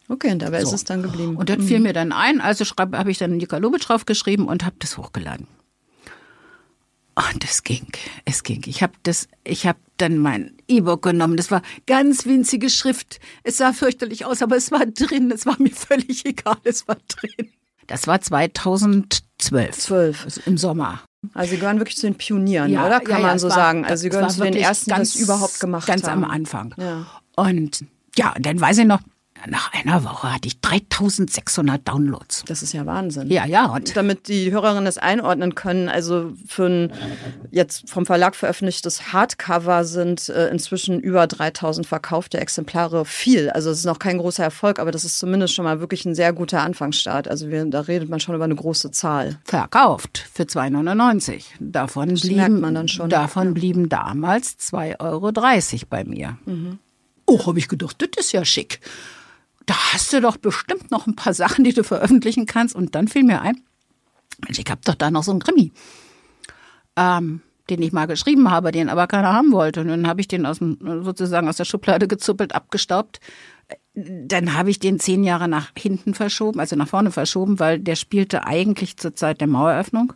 Okay, 0.08 0.32
und 0.32 0.40
dabei 0.40 0.60
so. 0.62 0.68
ist 0.68 0.74
es 0.74 0.84
dann 0.84 1.02
geblieben. 1.02 1.36
Und 1.36 1.48
das 1.48 1.58
mhm. 1.58 1.62
fiel 1.62 1.80
mir 1.80 1.92
dann 1.92 2.12
ein, 2.12 2.40
also 2.40 2.64
habe 2.76 3.10
ich 3.10 3.18
dann 3.18 3.36
Nika 3.36 3.56
Lubitsch 3.56 3.88
draufgeschrieben 3.88 4.46
und 4.46 4.64
habe 4.64 4.76
das 4.78 4.98
hochgeladen. 4.98 5.46
Und 7.14 7.44
es 7.44 7.62
ging, 7.62 7.86
es 8.24 8.42
ging. 8.42 8.62
Ich 8.66 8.82
habe 8.82 8.94
das, 9.02 9.28
ich 9.44 9.66
habe 9.66 9.78
dann 9.98 10.16
mein 10.16 10.56
E-Book 10.66 11.02
genommen. 11.02 11.36
Das 11.36 11.50
war 11.50 11.60
ganz 11.86 12.24
winzige 12.24 12.70
Schrift. 12.70 13.20
Es 13.44 13.58
sah 13.58 13.74
fürchterlich 13.74 14.24
aus, 14.24 14.40
aber 14.40 14.56
es 14.56 14.72
war 14.72 14.86
drin. 14.86 15.30
Es 15.30 15.44
war 15.44 15.56
mir 15.60 15.70
völlig 15.74 16.24
egal. 16.24 16.56
Es 16.64 16.88
war 16.88 16.96
drin. 17.08 17.50
Das 17.86 18.06
war 18.06 18.20
2012. 18.20 19.76
12. 19.76 20.24
Also 20.24 20.40
Im 20.46 20.56
Sommer. 20.56 21.02
Also 21.34 21.50
Sie 21.52 21.58
gehören 21.58 21.78
wirklich 21.78 21.96
zu 21.96 22.06
den 22.06 22.16
Pionieren, 22.16 22.72
ja, 22.72 22.86
oder? 22.86 23.00
Kann 23.00 23.20
ja, 23.20 23.26
man 23.28 23.38
so 23.38 23.48
war, 23.48 23.54
sagen. 23.54 23.84
Also 23.84 24.02
Sie 24.02 24.08
gehören 24.08 24.30
zu 24.30 24.42
den 24.42 24.54
ersten, 24.54 24.90
die 24.90 24.96
das 24.96 25.14
überhaupt 25.14 25.60
gemacht 25.60 25.86
ganz 25.86 26.04
haben. 26.04 26.22
Ganz 26.22 26.30
am 26.30 26.30
Anfang. 26.30 26.74
Ja. 26.78 27.06
Und 27.36 27.84
ja, 28.16 28.34
und 28.34 28.44
dann 28.44 28.60
weiß 28.60 28.78
ich 28.78 28.86
noch, 28.86 29.00
nach 29.48 29.72
einer 29.72 30.04
Woche 30.04 30.32
hatte 30.32 30.46
ich 30.46 30.60
3600 30.60 31.86
Downloads. 31.86 32.44
Das 32.46 32.62
ist 32.62 32.72
ja 32.72 32.86
Wahnsinn. 32.86 33.28
Ja, 33.30 33.44
ja. 33.44 33.66
Und 33.66 33.96
damit 33.96 34.28
die 34.28 34.52
Hörerinnen 34.52 34.84
das 34.84 34.98
einordnen 34.98 35.54
können, 35.54 35.88
also 35.88 36.32
für 36.46 36.66
ein 36.66 36.92
jetzt 37.50 37.90
vom 37.90 38.06
Verlag 38.06 38.36
veröffentlichtes 38.36 39.12
Hardcover 39.12 39.84
sind 39.84 40.28
äh, 40.28 40.48
inzwischen 40.48 41.00
über 41.00 41.26
3000 41.26 41.86
verkaufte 41.86 42.38
Exemplare 42.38 43.04
viel. 43.04 43.50
Also 43.50 43.70
es 43.70 43.78
ist 43.78 43.84
noch 43.84 43.98
kein 43.98 44.18
großer 44.18 44.44
Erfolg, 44.44 44.78
aber 44.78 44.90
das 44.90 45.04
ist 45.04 45.18
zumindest 45.18 45.54
schon 45.54 45.64
mal 45.64 45.80
wirklich 45.80 46.04
ein 46.04 46.14
sehr 46.14 46.32
guter 46.32 46.62
Anfangsstart. 46.62 47.28
Also 47.28 47.48
wir, 47.48 47.64
da 47.64 47.80
redet 47.80 48.08
man 48.08 48.20
schon 48.20 48.34
über 48.34 48.44
eine 48.44 48.54
große 48.54 48.90
Zahl. 48.92 49.38
Verkauft 49.44 50.24
für 50.32 50.44
2,99. 50.44 51.42
Davon 51.58 52.10
das 52.10 52.20
blieben, 52.20 52.60
man 52.60 52.74
dann 52.74 52.88
schon. 52.88 53.10
Davon 53.10 53.54
blieben 53.54 53.88
damals 53.88 54.56
2,30 54.58 55.00
Euro 55.00 55.32
bei 55.90 56.04
mir. 56.04 56.38
Mhm. 56.46 56.78
Oh, 57.26 57.46
habe 57.46 57.58
ich 57.58 57.68
gedacht, 57.68 57.96
das 57.98 58.26
ist 58.26 58.32
ja 58.32 58.44
schick 58.44 58.80
da 59.66 59.74
hast 59.92 60.12
du 60.12 60.20
doch 60.20 60.36
bestimmt 60.36 60.90
noch 60.90 61.06
ein 61.06 61.16
paar 61.16 61.34
Sachen, 61.34 61.64
die 61.64 61.72
du 61.72 61.84
veröffentlichen 61.84 62.46
kannst. 62.46 62.74
Und 62.74 62.94
dann 62.94 63.08
fiel 63.08 63.24
mir 63.24 63.42
ein, 63.42 63.60
ich 64.48 64.64
habe 64.68 64.80
doch 64.84 64.94
da 64.94 65.10
noch 65.10 65.22
so 65.22 65.30
einen 65.30 65.40
Krimi, 65.40 65.72
ähm, 66.96 67.42
den 67.70 67.82
ich 67.82 67.92
mal 67.92 68.06
geschrieben 68.06 68.50
habe, 68.50 68.72
den 68.72 68.88
aber 68.88 69.06
keiner 69.06 69.32
haben 69.32 69.52
wollte. 69.52 69.80
Und 69.80 69.88
dann 69.88 70.06
habe 70.06 70.20
ich 70.20 70.28
den 70.28 70.46
aus 70.46 70.58
dem, 70.58 70.78
sozusagen 71.04 71.48
aus 71.48 71.56
der 71.56 71.64
Schublade 71.64 72.08
gezuppelt, 72.08 72.54
abgestaubt. 72.54 73.20
Dann 73.94 74.54
habe 74.54 74.70
ich 74.70 74.78
den 74.78 74.98
zehn 74.98 75.22
Jahre 75.22 75.48
nach 75.48 75.70
hinten 75.76 76.14
verschoben, 76.14 76.60
also 76.60 76.76
nach 76.76 76.88
vorne 76.88 77.10
verschoben, 77.10 77.60
weil 77.60 77.78
der 77.78 77.96
spielte 77.96 78.46
eigentlich 78.46 78.96
zur 78.96 79.14
Zeit 79.14 79.40
der 79.40 79.48
Maueröffnung. 79.48 80.12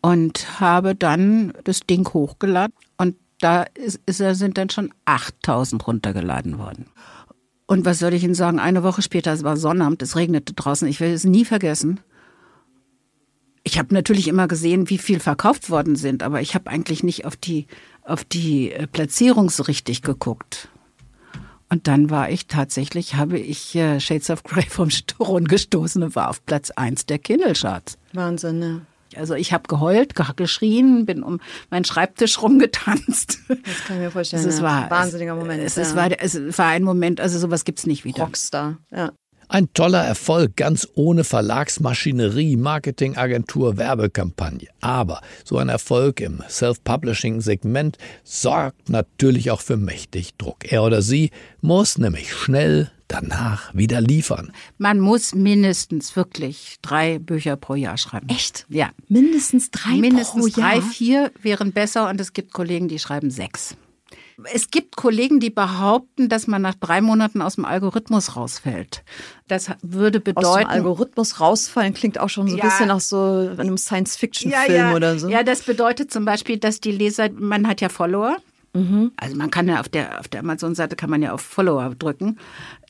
Und 0.00 0.60
habe 0.60 0.94
dann 0.94 1.52
das 1.64 1.80
Ding 1.80 2.08
hochgeladen. 2.08 2.72
Und 2.98 3.16
da 3.40 3.62
ist, 3.62 4.00
ist, 4.06 4.18
sind 4.18 4.56
dann 4.56 4.70
schon 4.70 4.94
8000 5.04 5.86
runtergeladen 5.86 6.58
worden. 6.58 6.86
Und 7.68 7.84
was 7.84 7.98
soll 7.98 8.14
ich 8.14 8.24
Ihnen 8.24 8.34
sagen? 8.34 8.58
Eine 8.58 8.82
Woche 8.82 9.02
später, 9.02 9.30
es 9.30 9.44
war 9.44 9.58
Sonnabend, 9.58 10.00
es 10.00 10.16
regnete 10.16 10.54
draußen. 10.54 10.88
Ich 10.88 11.00
will 11.00 11.12
es 11.12 11.24
nie 11.24 11.44
vergessen. 11.44 12.00
Ich 13.62 13.78
habe 13.78 13.92
natürlich 13.92 14.26
immer 14.26 14.48
gesehen, 14.48 14.88
wie 14.88 14.96
viel 14.96 15.20
verkauft 15.20 15.68
worden 15.68 15.94
sind, 15.94 16.22
aber 16.22 16.40
ich 16.40 16.54
habe 16.54 16.70
eigentlich 16.70 17.02
nicht 17.02 17.26
auf 17.26 17.36
die, 17.36 17.66
auf 18.02 18.24
die 18.24 18.72
äh, 18.72 18.86
Platzierung 18.86 19.50
so 19.50 19.64
richtig 19.64 20.00
geguckt. 20.00 20.70
Und 21.68 21.86
dann 21.88 22.08
war 22.08 22.30
ich 22.30 22.46
tatsächlich, 22.46 23.16
habe 23.16 23.38
ich 23.38 23.74
äh, 23.74 24.00
Shades 24.00 24.30
of 24.30 24.44
Grey 24.44 24.64
vom 24.70 24.88
Thron 24.88 25.44
gestoßen 25.44 26.02
und 26.02 26.16
war 26.16 26.30
auf 26.30 26.46
Platz 26.46 26.70
1 26.70 27.04
der 27.04 27.18
Kindle-Charts. 27.18 27.98
Wahnsinn, 28.14 28.60
ne? 28.60 28.86
Also 29.16 29.34
ich 29.34 29.52
habe 29.52 29.64
geheult, 29.68 30.14
geschrien, 30.36 31.06
bin 31.06 31.22
um 31.22 31.40
meinen 31.70 31.84
Schreibtisch 31.84 32.40
rumgetanzt. 32.40 33.38
Das 33.48 33.84
kann 33.86 33.96
ich 33.96 34.02
mir 34.02 34.10
vorstellen. 34.10 34.46
Es 34.46 34.58
ja. 34.58 34.64
war 34.64 34.84
ein 34.84 34.90
wahnsinniger 34.90 35.34
Moment. 35.34 35.62
Es, 35.62 35.76
es, 35.76 35.94
war, 35.96 36.10
es 36.18 36.36
war 36.58 36.66
ein 36.66 36.82
Moment, 36.82 37.20
also 37.20 37.38
sowas 37.38 37.64
gibt's 37.64 37.86
nicht 37.86 38.04
wieder. 38.04 38.24
Rockstar, 38.24 38.78
ja. 38.90 39.12
Ein 39.50 39.72
toller 39.72 40.04
Erfolg, 40.04 40.56
ganz 40.56 40.86
ohne 40.94 41.24
Verlagsmaschinerie, 41.24 42.56
Marketingagentur, 42.56 43.78
Werbekampagne. 43.78 44.68
Aber 44.82 45.22
so 45.42 45.56
ein 45.56 45.70
Erfolg 45.70 46.20
im 46.20 46.42
Self-Publishing-Segment 46.46 47.96
sorgt 48.24 48.90
natürlich 48.90 49.50
auch 49.50 49.62
für 49.62 49.78
mächtig 49.78 50.34
Druck. 50.36 50.70
Er 50.70 50.82
oder 50.82 51.00
sie 51.00 51.30
muss 51.62 51.96
nämlich 51.96 52.34
schnell 52.34 52.90
danach 53.08 53.74
wieder 53.74 54.00
liefern. 54.00 54.52
Man 54.76 55.00
muss 55.00 55.34
mindestens 55.34 56.14
wirklich 56.14 56.76
drei 56.82 57.18
Bücher 57.18 57.56
pro 57.56 57.74
Jahr 57.74 57.96
schreiben. 57.96 58.28
Echt? 58.28 58.66
Ja. 58.68 58.90
Mindestens 59.08 59.70
drei 59.70 59.96
mindestens 59.96 60.52
pro 60.52 60.60
Jahr? 60.60 60.74
drei, 60.74 60.80
vier 60.82 61.32
wären 61.42 61.72
besser 61.72 62.08
und 62.08 62.20
es 62.20 62.32
gibt 62.32 62.52
Kollegen, 62.52 62.88
die 62.88 62.98
schreiben 62.98 63.30
sechs. 63.30 63.76
Es 64.52 64.70
gibt 64.70 64.94
Kollegen, 64.94 65.40
die 65.40 65.50
behaupten, 65.50 66.28
dass 66.28 66.46
man 66.46 66.62
nach 66.62 66.74
drei 66.74 67.00
Monaten 67.00 67.42
aus 67.42 67.56
dem 67.56 67.64
Algorithmus 67.64 68.36
rausfällt. 68.36 69.02
Das 69.48 69.70
würde 69.82 70.20
bedeuten. 70.20 70.46
Aus 70.46 70.58
dem 70.58 70.68
Algorithmus 70.68 71.40
rausfallen 71.40 71.92
klingt 71.92 72.20
auch 72.20 72.28
schon 72.28 72.46
so 72.46 72.54
ein 72.54 72.58
ja, 72.58 72.64
bisschen 72.64 72.86
nach 72.86 73.00
so 73.00 73.52
einem 73.58 73.76
Science-Fiction-Film 73.76 74.78
ja, 74.78 74.90
ja. 74.90 74.94
oder 74.94 75.18
so. 75.18 75.28
Ja, 75.28 75.42
das 75.42 75.62
bedeutet 75.62 76.12
zum 76.12 76.24
Beispiel, 76.24 76.56
dass 76.58 76.80
die 76.80 76.92
Leser, 76.92 77.30
man 77.32 77.66
hat 77.66 77.80
ja 77.80 77.88
Follower. 77.88 78.36
Mhm. 78.74 79.12
Also 79.16 79.36
man 79.36 79.50
kann 79.50 79.68
ja 79.68 79.80
auf 79.80 79.88
der, 79.88 80.20
auf 80.20 80.28
der 80.28 80.40
Amazon-Seite 80.40 80.96
kann 80.96 81.10
man 81.10 81.22
ja 81.22 81.32
auf 81.32 81.40
Follower 81.40 81.94
drücken, 81.98 82.38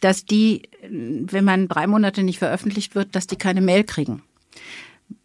dass 0.01 0.25
die, 0.25 0.63
wenn 0.91 1.45
man 1.45 1.69
drei 1.69 1.87
Monate 1.87 2.23
nicht 2.23 2.39
veröffentlicht 2.39 2.95
wird, 2.95 3.15
dass 3.15 3.27
die 3.27 3.37
keine 3.37 3.61
Mail 3.61 3.85
kriegen 3.85 4.23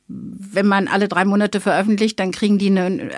wenn 0.08 0.68
man 0.68 0.88
alle 0.88 1.08
drei 1.08 1.26
Monate 1.26 1.60
veröffentlicht, 1.60 2.20
dann 2.20 2.32
kriegen 2.32 2.58
die 2.58 2.68
eine, 2.68 3.10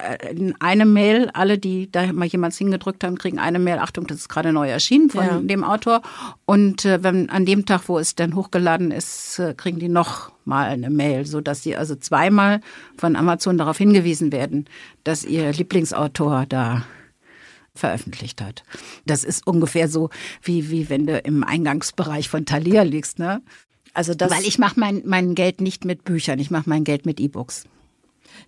eine 0.59 0.85
Mail, 0.85 1.29
alle, 1.33 1.57
die 1.57 1.91
da 1.91 2.13
mal 2.13 2.25
jemand 2.25 2.53
hingedrückt 2.53 3.03
haben, 3.03 3.17
kriegen 3.17 3.39
eine 3.39 3.59
Mail, 3.59 3.79
Achtung, 3.79 4.07
das 4.07 4.17
ist 4.17 4.29
gerade 4.29 4.53
neu 4.53 4.69
erschienen 4.69 5.09
von 5.09 5.25
ja. 5.25 5.39
dem 5.39 5.63
Autor. 5.63 6.01
Und 6.45 6.85
äh, 6.85 7.03
wenn 7.03 7.29
an 7.29 7.45
dem 7.45 7.65
Tag, 7.65 7.83
wo 7.87 7.97
es 7.97 8.15
dann 8.15 8.35
hochgeladen 8.35 8.91
ist, 8.91 9.39
äh, 9.39 9.53
kriegen 9.55 9.79
die 9.79 9.89
noch 9.89 10.31
mal 10.45 10.67
eine 10.67 10.89
Mail, 10.89 11.25
so 11.25 11.41
dass 11.41 11.63
sie 11.63 11.75
also 11.75 11.95
zweimal 11.95 12.61
von 12.97 13.15
Amazon 13.15 13.57
darauf 13.57 13.77
hingewiesen 13.77 14.31
werden, 14.31 14.65
dass 15.03 15.25
ihr 15.25 15.51
Lieblingsautor 15.51 16.45
da 16.47 16.83
veröffentlicht 17.75 18.41
hat. 18.41 18.63
Das 19.05 19.23
ist 19.23 19.45
ungefähr 19.45 19.87
so, 19.87 20.09
wie, 20.41 20.69
wie 20.71 20.89
wenn 20.89 21.05
du 21.05 21.17
im 21.19 21.43
Eingangsbereich 21.43 22.29
von 22.29 22.45
Thalia 22.45 22.83
liegst, 22.83 23.19
ne? 23.19 23.41
Also 23.93 24.13
das 24.13 24.31
Weil 24.31 24.43
ich 24.43 24.57
mache 24.59 24.79
mein, 24.79 25.03
mein 25.05 25.35
Geld 25.35 25.61
nicht 25.61 25.85
mit 25.85 26.03
Büchern, 26.03 26.39
ich 26.39 26.51
mache 26.51 26.69
mein 26.69 26.83
Geld 26.83 27.05
mit 27.05 27.19
E-Books. 27.19 27.63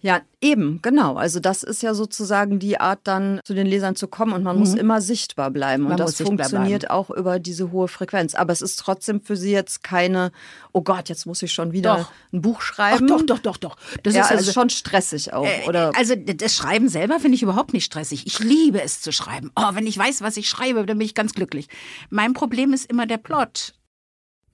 Ja, 0.01 0.21
eben, 0.41 0.79
genau. 0.81 1.15
Also 1.15 1.39
das 1.39 1.63
ist 1.63 1.81
ja 1.81 1.93
sozusagen 1.93 2.59
die 2.59 2.79
Art, 2.79 2.99
dann 3.03 3.39
zu 3.43 3.53
den 3.53 3.67
Lesern 3.67 3.95
zu 3.95 4.07
kommen 4.07 4.33
und 4.33 4.43
man 4.43 4.55
mhm. 4.55 4.59
muss 4.59 4.73
immer 4.73 5.01
sichtbar 5.01 5.51
bleiben. 5.51 5.83
Man 5.83 5.93
und 5.93 5.99
das 5.99 6.17
funktioniert 6.17 6.81
bleiben. 6.81 6.93
auch 6.93 7.09
über 7.09 7.39
diese 7.39 7.71
hohe 7.71 7.87
Frequenz. 7.87 8.35
Aber 8.35 8.53
es 8.53 8.61
ist 8.61 8.77
trotzdem 8.77 9.21
für 9.21 9.35
Sie 9.35 9.51
jetzt 9.51 9.83
keine, 9.83 10.31
oh 10.73 10.81
Gott, 10.81 11.09
jetzt 11.09 11.25
muss 11.25 11.41
ich 11.41 11.51
schon 11.51 11.71
wieder 11.71 11.97
doch. 11.97 12.11
ein 12.31 12.41
Buch 12.41 12.61
schreiben. 12.61 13.07
Ach, 13.11 13.17
doch, 13.17 13.39
doch, 13.39 13.39
doch, 13.39 13.57
doch. 13.57 13.77
Das 14.03 14.13
ja, 14.13 14.21
ist 14.21 14.31
also, 14.31 14.41
also 14.41 14.51
schon 14.51 14.69
stressig 14.69 15.33
auch, 15.33 15.45
äh, 15.45 15.67
oder? 15.67 15.91
Also 15.95 16.15
das 16.15 16.55
Schreiben 16.55 16.89
selber 16.89 17.19
finde 17.19 17.35
ich 17.35 17.43
überhaupt 17.43 17.73
nicht 17.73 17.85
stressig. 17.85 18.27
Ich 18.27 18.39
liebe 18.39 18.81
es 18.81 19.01
zu 19.01 19.11
schreiben. 19.11 19.51
Oh, 19.55 19.69
wenn 19.73 19.87
ich 19.87 19.97
weiß, 19.97 20.21
was 20.21 20.37
ich 20.37 20.47
schreibe, 20.47 20.85
dann 20.85 20.97
bin 20.97 21.05
ich 21.05 21.15
ganz 21.15 21.33
glücklich. 21.33 21.67
Mein 22.09 22.33
Problem 22.33 22.73
ist 22.73 22.89
immer 22.89 23.05
der 23.05 23.17
Plot. 23.17 23.73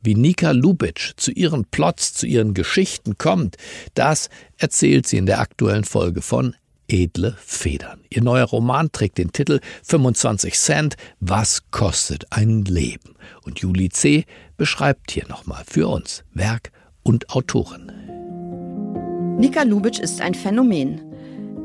Wie 0.04 0.16
Nika 0.16 0.52
Lubitsch 0.52 1.14
zu 1.16 1.32
ihren 1.32 1.64
Plots, 1.64 2.14
zu 2.14 2.28
ihren 2.28 2.54
Geschichten 2.54 3.18
kommt, 3.18 3.56
das 3.94 4.30
erzählt 4.58 5.08
sie 5.08 5.18
in 5.18 5.26
der 5.26 5.40
aktuellen 5.40 5.86
Folge 5.86 6.22
von 6.22 6.56
Edle 6.90 7.38
Federn. 7.40 8.02
Ihr 8.10 8.22
neuer 8.22 8.46
Roman 8.46 8.92
trägt 8.92 9.18
den 9.18 9.32
Titel 9.32 9.62
25 9.84 10.56
Cent, 10.56 10.96
Was 11.22 11.72
kostet 11.72 12.26
ein 12.32 12.66
Leben? 12.66 13.16
Und 13.44 13.60
Julie 13.60 13.90
C. 13.90 14.26
beschreibt 14.58 15.12
hier 15.12 15.26
nochmal 15.30 15.64
für 15.66 15.88
uns 15.88 16.26
Werk 16.34 16.74
und 17.04 17.30
Autorin. 17.30 17.90
Nika 19.40 19.64
Lubitsch 19.64 20.00
ist 20.00 20.20
ein 20.20 20.34
Phänomen. 20.34 21.13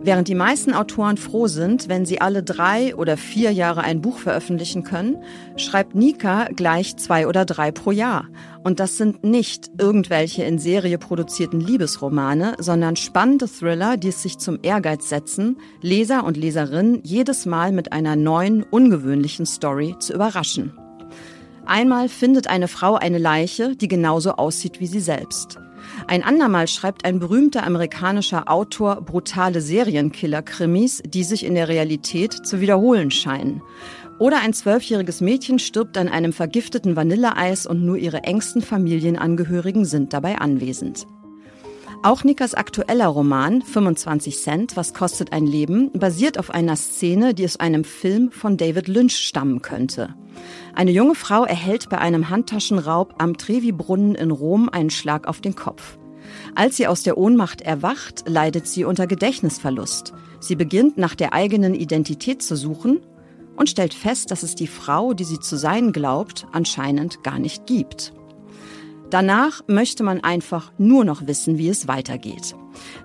Während 0.01 0.29
die 0.29 0.37
meisten 0.37 0.75
Autoren 0.75 1.17
froh 1.17 1.49
sind, 1.49 1.89
wenn 1.89 2.07
sie 2.07 2.21
alle 2.21 2.43
drei 2.43 2.95
oder 2.95 3.17
vier 3.17 3.51
Jahre 3.51 3.83
ein 3.83 4.01
Buch 4.01 4.19
veröffentlichen 4.19 4.85
können, 4.85 5.17
schreibt 5.57 5.95
Nika 5.97 6.47
gleich 6.55 6.97
zwei 6.97 7.27
oder 7.27 7.45
drei 7.45 7.73
pro 7.73 7.91
Jahr. 7.91 8.29
Und 8.63 8.81
das 8.81 8.97
sind 8.97 9.25
nicht 9.25 9.71
irgendwelche 9.79 10.45
in 10.45 10.59
Serie 10.59 10.99
produzierten 10.99 11.61
Liebesromane, 11.61 12.55
sondern 12.59 12.97
spannende 12.97 13.49
Thriller, 13.49 13.97
die 13.97 14.09
es 14.09 14.23
sich 14.23 14.39
zum 14.39 14.61
Ehrgeiz 14.63 15.09
setzen, 15.09 15.59
Leser 15.83 16.25
und 16.25 16.37
Leserinnen 16.37 17.01
jedes 17.03 17.45
Mal 17.45 17.73
mit 17.73 17.93
einer 17.93 18.15
neuen, 18.15 18.63
ungewöhnlichen 18.63 19.47
Story 19.47 19.97
zu 19.99 20.15
überraschen. 20.15 20.73
Einmal 21.67 22.09
findet 22.09 22.47
eine 22.47 22.69
Frau 22.69 22.95
eine 22.95 23.19
Leiche, 23.19 23.77
die 23.77 23.89
genauso 23.89 24.33
aussieht 24.33 24.81
wie 24.81 24.87
sie 24.87 25.01
selbst. 25.01 25.59
Ein 26.07 26.23
andermal 26.23 26.69
schreibt 26.69 27.05
ein 27.05 27.19
berühmter 27.19 27.65
amerikanischer 27.65 28.51
Autor 28.51 29.03
brutale 29.03 29.61
Serienkiller-Krimis, 29.61 31.03
die 31.05 31.25
sich 31.25 31.45
in 31.45 31.55
der 31.55 31.69
Realität 31.69 32.33
zu 32.33 32.61
wiederholen 32.61 33.11
scheinen. 33.11 33.63
Oder 34.19 34.41
ein 34.41 34.53
zwölfjähriges 34.53 35.21
Mädchen 35.21 35.59
stirbt 35.59 35.97
an 35.97 36.09
einem 36.09 36.33
vergifteten 36.33 36.97
Vanilleeis 36.97 37.67
und 37.67 37.85
nur 37.85 37.97
ihre 37.97 38.25
engsten 38.25 38.63
Familienangehörigen 38.63 39.85
sind 39.85 40.13
dabei 40.13 40.39
anwesend. 40.39 41.07
Auch 42.05 42.23
Nikas 42.23 42.55
aktueller 42.55 43.09
Roman 43.09 43.61
25 43.61 44.39
Cent, 44.39 44.77
Was 44.77 44.95
kostet 44.95 45.33
ein 45.33 45.49
Leben, 45.49 45.91
basiert 45.93 46.39
auf 46.39 46.51
einer 46.51 46.77
Szene, 46.77 47.35
die 47.35 47.45
aus 47.45 47.59
einem 47.59 47.83
Film 47.83 48.31
von 48.31 48.57
David 48.57 48.87
Lynch 48.87 49.17
stammen 49.17 49.63
könnte. 49.63 50.15
Eine 50.77 50.93
junge 50.93 51.17
Frau 51.17 51.45
erhält 51.45 51.89
bei 51.89 51.99
einem 51.99 52.31
Handtaschenraub 52.31 53.17
am 53.19 53.37
Trevi-Brunnen 53.37 54.15
in 54.15 54.31
Rom 54.31 54.69
einen 54.69 54.91
Schlag 54.91 55.27
auf 55.27 55.41
den 55.41 55.57
Kopf. 55.57 55.99
Als 56.55 56.77
sie 56.77 56.87
aus 56.87 57.03
der 57.03 57.19
Ohnmacht 57.19 57.63
erwacht, 57.63 58.29
leidet 58.29 58.69
sie 58.69 58.85
unter 58.85 59.09
Gedächtnisverlust. 59.09 60.13
Sie 60.39 60.55
beginnt 60.55 60.99
nach 60.99 61.17
der 61.17 61.33
eigenen 61.33 61.75
Identität 61.75 62.43
zu 62.43 62.55
suchen 62.55 63.01
und 63.57 63.71
stellt 63.71 63.93
fest, 63.93 64.31
dass 64.31 64.45
es 64.45 64.55
die 64.55 64.69
Frau, 64.69 65.15
die 65.15 65.25
sie 65.25 65.41
zu 65.41 65.57
sein 65.57 65.91
glaubt, 65.91 66.47
anscheinend 66.53 67.25
gar 67.25 67.41
nicht 67.41 67.67
gibt. 67.67 68.13
Danach 69.11 69.63
möchte 69.67 70.03
man 70.03 70.23
einfach 70.23 70.71
nur 70.77 71.05
noch 71.05 71.27
wissen, 71.27 71.57
wie 71.57 71.69
es 71.69 71.89
weitergeht. 71.89 72.55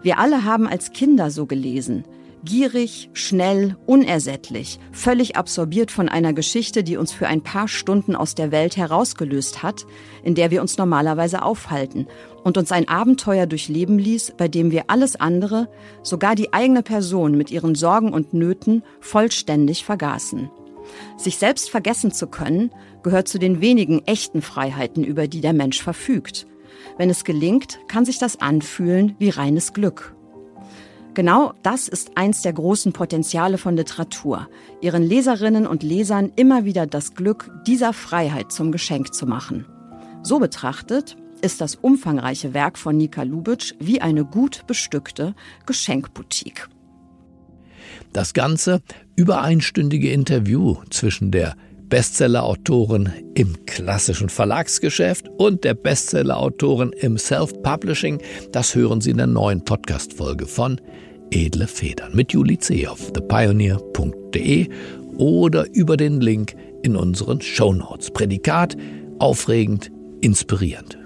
Wir 0.01 0.19
alle 0.19 0.43
haben 0.43 0.67
als 0.67 0.91
Kinder 0.91 1.31
so 1.31 1.45
gelesen. 1.45 2.03
Gierig, 2.43 3.09
schnell, 3.13 3.77
unersättlich, 3.85 4.77
völlig 4.91 5.37
absorbiert 5.37 5.91
von 5.91 6.09
einer 6.09 6.33
Geschichte, 6.33 6.83
die 6.83 6.97
uns 6.97 7.13
für 7.13 7.27
ein 7.27 7.41
paar 7.41 7.69
Stunden 7.69 8.17
aus 8.17 8.35
der 8.35 8.51
Welt 8.51 8.75
herausgelöst 8.75 9.63
hat, 9.63 9.85
in 10.23 10.35
der 10.35 10.51
wir 10.51 10.61
uns 10.61 10.77
normalerweise 10.77 11.41
aufhalten 11.41 12.05
und 12.43 12.57
uns 12.57 12.73
ein 12.73 12.89
Abenteuer 12.89 13.45
durchleben 13.45 13.97
ließ, 13.97 14.33
bei 14.35 14.49
dem 14.49 14.71
wir 14.71 14.85
alles 14.87 15.15
andere, 15.15 15.69
sogar 16.01 16.35
die 16.35 16.51
eigene 16.51 16.83
Person 16.83 17.37
mit 17.37 17.49
ihren 17.49 17.75
Sorgen 17.75 18.11
und 18.11 18.33
Nöten, 18.33 18.83
vollständig 18.99 19.85
vergaßen. 19.85 20.49
Sich 21.15 21.37
selbst 21.37 21.69
vergessen 21.69 22.11
zu 22.11 22.27
können, 22.27 22.71
gehört 23.03 23.27
zu 23.27 23.37
den 23.37 23.61
wenigen 23.61 24.01
echten 24.05 24.41
Freiheiten, 24.41 25.03
über 25.03 25.27
die 25.27 25.41
der 25.41 25.53
Mensch 25.53 25.81
verfügt. 25.81 26.47
Wenn 26.97 27.09
es 27.09 27.23
gelingt, 27.23 27.79
kann 27.87 28.05
sich 28.05 28.17
das 28.17 28.41
anfühlen 28.41 29.15
wie 29.19 29.29
reines 29.29 29.73
Glück. 29.73 30.15
Genau 31.13 31.53
das 31.61 31.87
ist 31.87 32.17
eins 32.17 32.41
der 32.41 32.53
großen 32.53 32.91
Potenziale 32.91 33.59
von 33.59 33.75
Literatur, 33.75 34.47
ihren 34.81 35.03
Leserinnen 35.03 35.67
und 35.67 35.83
Lesern 35.83 36.31
immer 36.35 36.65
wieder 36.65 36.87
das 36.87 37.13
Glück 37.13 37.51
dieser 37.67 37.93
Freiheit 37.93 38.51
zum 38.51 38.71
Geschenk 38.71 39.13
zu 39.13 39.27
machen. 39.27 39.65
So 40.23 40.39
betrachtet 40.39 41.15
ist 41.41 41.61
das 41.61 41.75
umfangreiche 41.75 42.53
Werk 42.55 42.79
von 42.79 42.97
Nika 42.97 43.23
Lubitsch 43.23 43.75
wie 43.79 44.01
eine 44.01 44.25
gut 44.25 44.65
bestückte 44.65 45.35
Geschenkboutique. 45.67 46.69
Das 48.11 48.33
Ganze 48.33 48.81
über 49.15 49.41
einstündige 49.41 50.11
Interview 50.11 50.77
zwischen 50.89 51.29
der 51.29 51.55
Bestseller-Autorin 51.93 53.13
im 53.35 53.67
klassischen 53.67 54.27
Verlagsgeschäft 54.27 55.29
und 55.37 55.63
der 55.63 55.75
Bestseller-Autorin 55.75 56.91
im 56.93 57.19
Self-Publishing. 57.19 58.19
Das 58.51 58.73
hören 58.73 58.99
Sie 58.99 59.11
in 59.11 59.17
der 59.17 59.27
neuen 59.27 59.63
Podcast-Folge 59.63 60.47
von 60.47 60.81
Edle 61.29 61.67
Federn 61.67 62.15
mit 62.15 62.33
Julie 62.33 62.57
C. 62.57 62.87
auf 62.87 63.11
thepioneer.de 63.11 64.69
oder 65.19 65.67
über 65.75 65.95
den 65.95 66.19
Link 66.19 66.55
in 66.81 66.95
unseren 66.95 67.41
Shownotes. 67.41 68.09
Prädikat 68.09 68.75
aufregend, 69.19 69.91
inspirierend. 70.21 70.97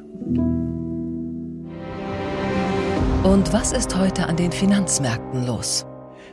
Und 3.24 3.52
was 3.52 3.74
ist 3.74 3.94
heute 3.98 4.26
an 4.28 4.38
den 4.38 4.54
Finanzmärkten 4.54 5.46
los? 5.46 5.86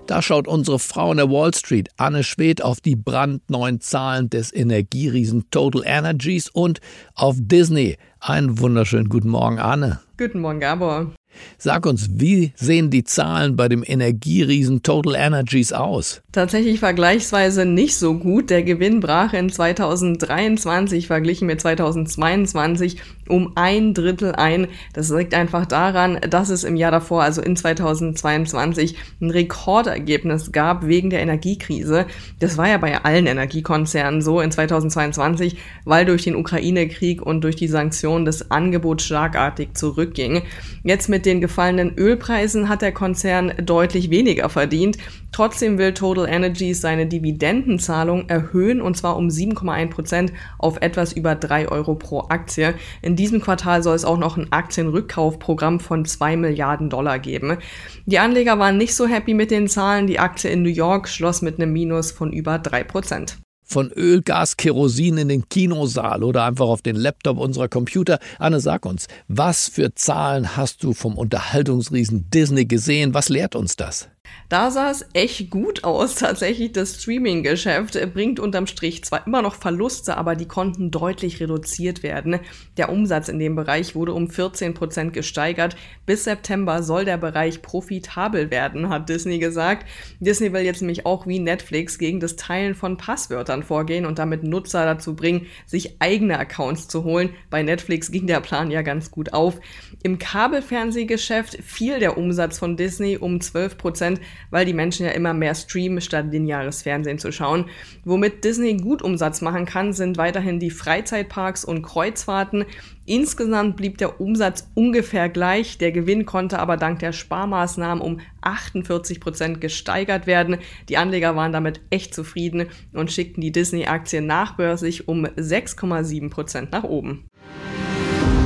Da 0.06 0.20
schaut 0.20 0.46
unsere 0.46 0.78
Frau 0.78 1.12
in 1.12 1.16
der 1.16 1.30
Wall 1.30 1.54
Street, 1.54 1.88
Anne 1.96 2.24
Schwedt, 2.24 2.62
auf 2.62 2.82
die 2.82 2.94
brandneuen 2.94 3.80
Zahlen 3.80 4.28
des 4.28 4.52
Energieriesen 4.52 5.48
Total 5.50 5.82
Energies 5.82 6.50
und 6.50 6.80
auf 7.14 7.36
Disney. 7.38 7.96
Einen 8.20 8.58
wunderschönen 8.58 9.08
guten 9.08 9.30
Morgen, 9.30 9.58
Anne. 9.58 10.00
Guten 10.18 10.40
Morgen, 10.40 10.60
Gabor. 10.60 11.12
Sag 11.58 11.86
uns, 11.86 12.08
wie 12.12 12.52
sehen 12.56 12.90
die 12.90 13.04
Zahlen 13.04 13.56
bei 13.56 13.68
dem 13.68 13.84
Energieriesen 13.86 14.82
Total 14.82 15.14
Energies 15.14 15.72
aus? 15.72 16.22
Tatsächlich 16.32 16.80
vergleichsweise 16.80 17.64
nicht 17.64 17.96
so 17.96 18.14
gut. 18.14 18.50
Der 18.50 18.62
Gewinn 18.64 19.00
brach 19.00 19.32
in 19.32 19.50
2023 19.50 21.06
verglichen 21.06 21.46
mit 21.46 21.60
2022 21.60 22.96
um 23.28 23.52
ein 23.54 23.94
Drittel 23.94 24.32
ein. 24.32 24.68
Das 24.92 25.10
liegt 25.10 25.34
einfach 25.34 25.66
daran, 25.66 26.18
dass 26.28 26.50
es 26.50 26.64
im 26.64 26.76
Jahr 26.76 26.90
davor, 26.90 27.22
also 27.22 27.40
in 27.40 27.56
2022, 27.56 28.96
ein 29.20 29.30
Rekordergebnis 29.30 30.52
gab 30.52 30.86
wegen 30.86 31.10
der 31.10 31.20
Energiekrise. 31.20 32.06
Das 32.40 32.58
war 32.58 32.68
ja 32.68 32.78
bei 32.78 33.04
allen 33.04 33.26
Energiekonzernen 33.26 34.20
so 34.20 34.40
in 34.40 34.50
2022, 34.50 35.56
weil 35.84 36.04
durch 36.04 36.24
den 36.24 36.36
Ukraine-Krieg 36.36 37.22
und 37.22 37.42
durch 37.44 37.56
die 37.56 37.68
Sanktionen 37.68 38.24
das 38.24 38.50
Angebot 38.50 39.02
schlagartig 39.02 39.74
zurückging. 39.74 40.42
Jetzt 40.82 41.08
mit 41.08 41.23
den 41.26 41.40
gefallenen 41.40 41.96
Ölpreisen 41.96 42.68
hat 42.68 42.82
der 42.82 42.92
Konzern 42.92 43.52
deutlich 43.62 44.10
weniger 44.10 44.48
verdient. 44.48 44.98
Trotzdem 45.32 45.78
will 45.78 45.94
Total 45.94 46.28
Energies 46.28 46.80
seine 46.80 47.06
Dividendenzahlung 47.06 48.28
erhöhen 48.28 48.80
und 48.80 48.96
zwar 48.96 49.16
um 49.16 49.28
7,1 49.28 49.90
Prozent 49.90 50.32
auf 50.58 50.76
etwas 50.80 51.12
über 51.12 51.34
3 51.34 51.68
Euro 51.68 51.94
pro 51.94 52.20
Aktie. 52.28 52.74
In 53.02 53.16
diesem 53.16 53.40
Quartal 53.40 53.82
soll 53.82 53.96
es 53.96 54.04
auch 54.04 54.18
noch 54.18 54.36
ein 54.36 54.52
Aktienrückkaufprogramm 54.52 55.80
von 55.80 56.04
2 56.04 56.36
Milliarden 56.36 56.90
Dollar 56.90 57.18
geben. 57.18 57.58
Die 58.06 58.18
Anleger 58.18 58.58
waren 58.58 58.78
nicht 58.78 58.94
so 58.94 59.06
happy 59.06 59.34
mit 59.34 59.50
den 59.50 59.68
Zahlen. 59.68 60.06
Die 60.06 60.20
Aktie 60.20 60.50
in 60.50 60.62
New 60.62 60.68
York 60.68 61.08
schloss 61.08 61.42
mit 61.42 61.58
einem 61.58 61.72
Minus 61.72 62.12
von 62.12 62.32
über 62.32 62.58
3 62.58 62.84
Prozent 62.84 63.38
von 63.64 63.90
Öl, 63.90 64.22
Gas, 64.22 64.56
Kerosin 64.56 65.18
in 65.18 65.28
den 65.28 65.48
Kinosaal 65.48 66.22
oder 66.22 66.44
einfach 66.44 66.66
auf 66.66 66.82
den 66.82 66.96
Laptop 66.96 67.38
unserer 67.38 67.68
Computer. 67.68 68.18
Anne, 68.38 68.60
sag 68.60 68.86
uns, 68.86 69.08
was 69.26 69.68
für 69.68 69.94
Zahlen 69.94 70.56
hast 70.56 70.84
du 70.84 70.92
vom 70.92 71.16
Unterhaltungsriesen 71.16 72.30
Disney 72.30 72.66
gesehen? 72.66 73.14
Was 73.14 73.28
lehrt 73.28 73.56
uns 73.56 73.76
das? 73.76 74.08
Da 74.48 74.70
sah 74.70 74.90
es 74.90 75.06
echt 75.14 75.50
gut 75.50 75.84
aus. 75.84 76.14
Tatsächlich, 76.16 76.72
das 76.72 77.02
Streaming-Geschäft 77.02 77.98
bringt 78.12 78.38
unterm 78.38 78.66
Strich 78.66 79.04
zwar 79.04 79.26
immer 79.26 79.42
noch 79.42 79.54
Verluste, 79.54 80.16
aber 80.16 80.36
die 80.36 80.46
konnten 80.46 80.90
deutlich 80.90 81.40
reduziert 81.40 82.02
werden. 82.02 82.38
Der 82.76 82.90
Umsatz 82.90 83.28
in 83.28 83.38
dem 83.38 83.56
Bereich 83.56 83.94
wurde 83.94 84.12
um 84.12 84.30
14 84.30 84.74
Prozent 84.74 85.12
gesteigert. 85.12 85.76
Bis 86.06 86.24
September 86.24 86.82
soll 86.82 87.04
der 87.04 87.16
Bereich 87.16 87.62
profitabel 87.62 88.50
werden, 88.50 88.90
hat 88.90 89.08
Disney 89.08 89.38
gesagt. 89.38 89.86
Disney 90.20 90.52
will 90.52 90.62
jetzt 90.62 90.82
nämlich 90.82 91.06
auch 91.06 91.26
wie 91.26 91.38
Netflix 91.38 91.98
gegen 91.98 92.20
das 92.20 92.36
Teilen 92.36 92.74
von 92.74 92.96
Passwörtern 92.96 93.62
vorgehen 93.62 94.06
und 94.06 94.18
damit 94.18 94.44
Nutzer 94.44 94.84
dazu 94.84 95.16
bringen, 95.16 95.46
sich 95.66 96.00
eigene 96.00 96.38
Accounts 96.38 96.88
zu 96.88 97.04
holen. 97.04 97.30
Bei 97.50 97.62
Netflix 97.62 98.10
ging 98.10 98.26
der 98.26 98.40
Plan 98.40 98.70
ja 98.70 98.82
ganz 98.82 99.10
gut 99.10 99.32
auf. 99.32 99.58
Im 100.02 100.18
Kabelfernsehgeschäft 100.18 101.58
fiel 101.62 101.98
der 101.98 102.18
Umsatz 102.18 102.58
von 102.58 102.76
Disney 102.76 103.16
um 103.16 103.40
12 103.40 103.78
Prozent 103.78 104.20
weil 104.50 104.64
die 104.64 104.72
Menschen 104.72 105.06
ja 105.06 105.12
immer 105.12 105.34
mehr 105.34 105.54
streamen, 105.54 106.00
statt 106.00 106.26
lineares 106.30 106.82
Fernsehen 106.82 107.18
zu 107.18 107.32
schauen. 107.32 107.66
Womit 108.04 108.44
Disney 108.44 108.76
gut 108.76 109.02
Umsatz 109.02 109.40
machen 109.40 109.66
kann, 109.66 109.92
sind 109.92 110.16
weiterhin 110.16 110.58
die 110.58 110.70
Freizeitparks 110.70 111.64
und 111.64 111.82
Kreuzfahrten. 111.82 112.64
Insgesamt 113.06 113.76
blieb 113.76 113.98
der 113.98 114.20
Umsatz 114.20 114.70
ungefähr 114.74 115.28
gleich, 115.28 115.76
der 115.76 115.92
Gewinn 115.92 116.24
konnte 116.24 116.58
aber 116.58 116.78
dank 116.78 117.00
der 117.00 117.12
Sparmaßnahmen 117.12 118.02
um 118.02 118.20
48 118.40 119.20
Prozent 119.20 119.60
gesteigert 119.60 120.26
werden. 120.26 120.58
Die 120.88 120.96
Anleger 120.96 121.36
waren 121.36 121.52
damit 121.52 121.80
echt 121.90 122.14
zufrieden 122.14 122.68
und 122.94 123.12
schickten 123.12 123.42
die 123.42 123.52
Disney-Aktie 123.52 124.22
nachbörslich 124.22 125.06
um 125.06 125.26
6,7 125.26 126.30
Prozent 126.30 126.72
nach 126.72 126.84
oben. 126.84 127.26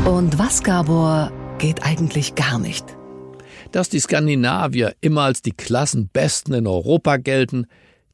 Und 0.04 0.38
was, 0.38 0.62
Gabor, 0.62 1.30
geht 1.58 1.84
eigentlich 1.84 2.34
gar 2.34 2.58
nicht? 2.58 2.97
Dass 3.72 3.88
die 3.88 4.00
Skandinavier 4.00 4.94
immer 5.00 5.22
als 5.22 5.42
die 5.42 5.52
Klassenbesten 5.52 6.54
in 6.54 6.66
Europa 6.66 7.16
gelten, 7.16 7.66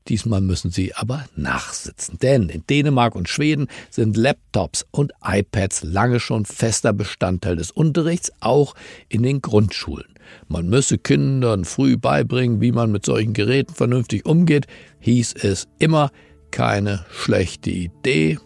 Diesmal 0.09 0.43
müssen 0.43 0.71
sie 0.71 0.95
aber 0.95 1.25
nachsitzen, 1.35 2.19
denn 2.19 2.51
in 2.51 2.67
Dänemark 2.69 3.15
und 3.15 3.27
Schweden 3.27 3.69
sind 3.89 4.19
Laptops 4.19 4.85
und 4.91 5.13
iPads 5.25 5.83
lange 5.83 6.21
schon 6.21 6.45
fester 6.45 6.93
Bestandteil 6.93 7.57
des 7.57 7.71
Unterrichts, 7.71 8.31
auch 8.41 8.75
in 9.09 9.23
den 9.23 9.41
Grundschulen. 9.41 10.13
Man 10.47 10.69
müsse 10.69 10.99
Kindern 10.99 11.65
früh 11.65 11.97
beibringen, 11.97 12.61
wie 12.61 12.73
man 12.73 12.93
mit 12.93 13.07
solchen 13.07 13.33
Geräten 13.33 13.75
vernünftig 13.75 14.27
umgeht, 14.27 14.67
hieß 15.01 15.35
es 15.41 15.69
immer. 15.79 16.11
Keine 16.51 17.05
schlechte 17.11 17.71
Idee, 17.71 18.39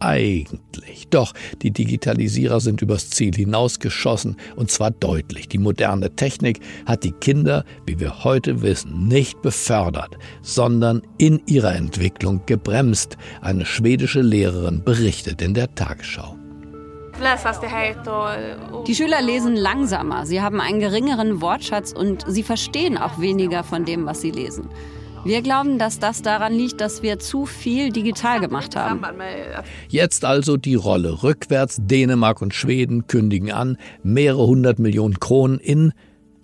eigentlich. 0.00 1.08
Doch 1.08 1.32
die 1.62 1.70
Digitalisierer 1.70 2.60
sind 2.60 2.82
übers 2.82 3.10
Ziel 3.10 3.34
hinausgeschossen 3.34 4.36
und 4.56 4.70
zwar 4.70 4.90
deutlich. 4.90 5.48
Die 5.48 5.58
moderne 5.58 6.14
Technik 6.14 6.60
hat 6.86 7.04
die 7.04 7.12
Kinder, 7.12 7.64
wie 7.86 8.00
wir 8.00 8.24
heute 8.24 8.62
wissen, 8.62 9.08
nicht 9.08 9.42
befördert, 9.42 10.16
sondern 10.42 11.02
in 11.18 11.42
ihrer 11.46 11.74
Entwicklung 11.74 12.42
gebremst. 12.46 13.16
Eine 13.40 13.66
schwedische 13.66 14.20
Lehrerin 14.20 14.82
berichtet 14.84 15.42
in 15.42 15.54
der 15.54 15.74
Tagesschau. 15.74 16.36
Die 18.86 18.94
Schüler 18.94 19.22
lesen 19.22 19.56
langsamer, 19.56 20.26
sie 20.26 20.42
haben 20.42 20.60
einen 20.60 20.80
geringeren 20.80 21.40
Wortschatz 21.40 21.92
und 21.92 22.24
sie 22.28 22.42
verstehen 22.42 22.98
auch 22.98 23.18
weniger 23.18 23.64
von 23.64 23.86
dem, 23.86 24.04
was 24.04 24.20
sie 24.20 24.30
lesen. 24.30 24.68
Wir 25.26 25.42
glauben, 25.42 25.80
dass 25.80 25.98
das 25.98 26.22
daran 26.22 26.54
liegt, 26.54 26.80
dass 26.80 27.02
wir 27.02 27.18
zu 27.18 27.46
viel 27.46 27.90
digital 27.90 28.38
gemacht 28.38 28.76
haben. 28.76 29.02
Jetzt 29.88 30.24
also 30.24 30.56
die 30.56 30.76
Rolle 30.76 31.24
rückwärts. 31.24 31.78
Dänemark 31.80 32.40
und 32.42 32.54
Schweden 32.54 33.08
kündigen 33.08 33.50
an, 33.50 33.76
mehrere 34.04 34.46
hundert 34.46 34.78
Millionen 34.78 35.18
Kronen 35.18 35.58
in, 35.58 35.92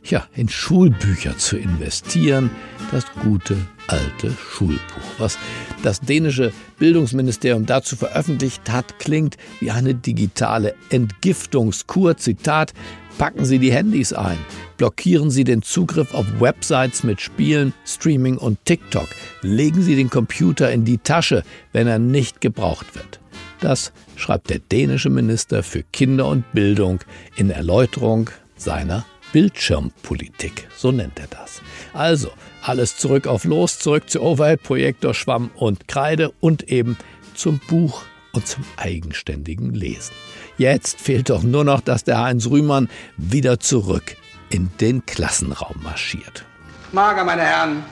ja, 0.03 0.25
in 0.35 0.49
Schulbücher 0.49 1.39
zu 1.39 1.57
investieren. 1.57 2.51
Das 2.91 3.05
gute 3.23 3.57
alte 3.87 4.33
Schulbuch. 4.33 4.79
Was 5.19 5.39
das 5.85 6.01
dänische 6.01 6.53
Bildungsministerium 6.79 7.67
dazu 7.67 7.95
veröffentlicht 7.95 8.69
hat, 8.69 8.99
klingt 8.99 9.37
wie 9.61 9.71
eine 9.71 9.95
digitale 9.95 10.75
Entgiftungskur. 10.91 12.17
Zitat, 12.17 12.75
packen 13.19 13.45
Sie 13.45 13.59
die 13.59 13.73
Handys 13.73 14.13
ein 14.13 14.39
blockieren 14.83 15.31
Sie 15.31 15.45
den 15.45 15.63
Zugriff 15.63 16.13
auf 16.13 16.27
Websites 16.41 17.05
mit 17.05 17.21
Spielen, 17.21 17.73
Streaming 17.87 18.37
und 18.37 18.59
TikTok. 18.65 19.07
Legen 19.41 19.81
Sie 19.81 19.95
den 19.95 20.11
Computer 20.11 20.73
in 20.73 20.85
die 20.85 20.99
Tasche, 20.99 21.45
wenn 21.73 21.87
er 21.87 22.01
nicht 22.01 22.41
gebraucht 22.41 22.97
wird. 22.97 23.21
Das 23.61 23.93
schreibt 24.17 24.51
der 24.51 24.59
dänische 24.59 25.09
Minister 25.09 25.63
für 25.63 25.85
Kinder 25.93 26.27
und 26.27 26.53
Bildung 26.53 26.99
in 27.37 27.51
Erläuterung 27.51 28.29
seiner 28.57 29.07
Bildschirmpolitik, 29.33 30.67
so 30.77 30.91
nennt 30.91 31.21
er 31.21 31.29
das. 31.29 31.63
Also, 31.93 32.33
alles 32.61 32.97
zurück 32.97 33.29
auf 33.29 33.45
Los, 33.45 33.79
zurück 33.79 34.11
zu 34.11 34.21
Overhead, 34.21 34.65
Projektor, 34.65 35.15
Schwamm 35.15 35.53
und 35.55 35.87
Kreide 35.87 36.33
und 36.41 36.69
eben 36.69 36.97
zum 37.35 37.61
Buch 37.69 38.03
und 38.33 38.49
zum 38.49 38.65
eigenständigen 38.77 39.73
Lesen. 39.75 40.13
Jetzt 40.59 41.01
fehlt 41.01 41.31
doch 41.31 41.43
nur 41.43 41.65
noch, 41.65 41.81
dass 41.81 42.05
der 42.05 42.21
Heinz 42.21 42.47
Rühmann 42.47 42.89
wieder 43.17 43.59
zurück 43.59 44.17
in 44.51 44.71
den 44.81 45.05
Klassenraum 45.07 45.83
marschiert. 45.83 46.45
Mager, 46.93 47.25
meine 47.25 47.43
Herren, 47.43 47.85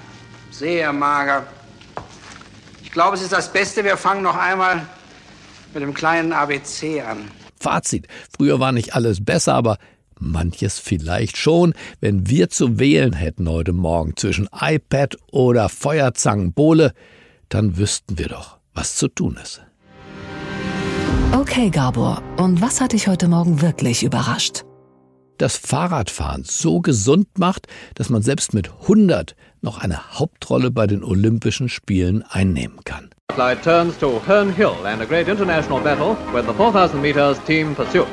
sehr 0.50 0.92
mager. 0.92 1.46
Ich 2.82 2.92
glaube, 2.92 3.16
es 3.16 3.22
ist 3.22 3.32
das 3.32 3.52
Beste, 3.52 3.84
wir 3.84 3.96
fangen 3.96 4.22
noch 4.22 4.36
einmal 4.36 4.86
mit 5.72 5.82
dem 5.82 5.94
kleinen 5.94 6.32
ABC 6.32 7.00
an. 7.00 7.30
Fazit, 7.58 8.08
früher 8.36 8.60
war 8.60 8.72
nicht 8.72 8.94
alles 8.94 9.24
besser, 9.24 9.54
aber 9.54 9.78
manches 10.18 10.78
vielleicht 10.78 11.36
schon, 11.36 11.72
wenn 12.00 12.28
wir 12.28 12.50
zu 12.50 12.78
wählen 12.78 13.12
hätten 13.12 13.48
heute 13.48 13.72
Morgen 13.72 14.16
zwischen 14.16 14.48
iPad 14.52 15.16
oder 15.30 15.68
Feuerzangenbowle, 15.68 16.92
dann 17.48 17.78
wüssten 17.78 18.18
wir 18.18 18.28
doch, 18.28 18.58
was 18.74 18.96
zu 18.96 19.08
tun 19.08 19.38
ist. 19.42 19.62
Okay, 21.32 21.70
Gabor, 21.70 22.22
und 22.38 22.60
was 22.60 22.80
hat 22.80 22.92
dich 22.92 23.06
heute 23.06 23.28
Morgen 23.28 23.62
wirklich 23.62 24.02
überrascht? 24.02 24.62
das 25.40 25.56
Fahrradfahren 25.56 26.44
so 26.44 26.80
gesund 26.80 27.38
macht, 27.38 27.66
dass 27.94 28.10
man 28.10 28.20
selbst 28.20 28.52
mit 28.52 28.70
100 28.82 29.34
noch 29.62 29.78
eine 29.78 30.18
Hauptrolle 30.18 30.70
bei 30.70 30.86
den 30.86 31.02
Olympischen 31.02 31.68
Spielen 31.68 32.22
einnehmen 32.28 32.80
kann. 32.84 33.08
turns 33.62 33.96
to 33.98 34.20
Herne 34.26 34.52
Hill 34.52 34.74
and 34.84 35.00
a 35.00 35.06
great 35.06 35.28
international 35.28 35.80
battle 35.80 36.16
with 36.34 36.44
the 36.46 36.52
4000 36.52 37.00
meters 37.00 37.42
team 37.44 37.74
pursuit. 37.74 38.06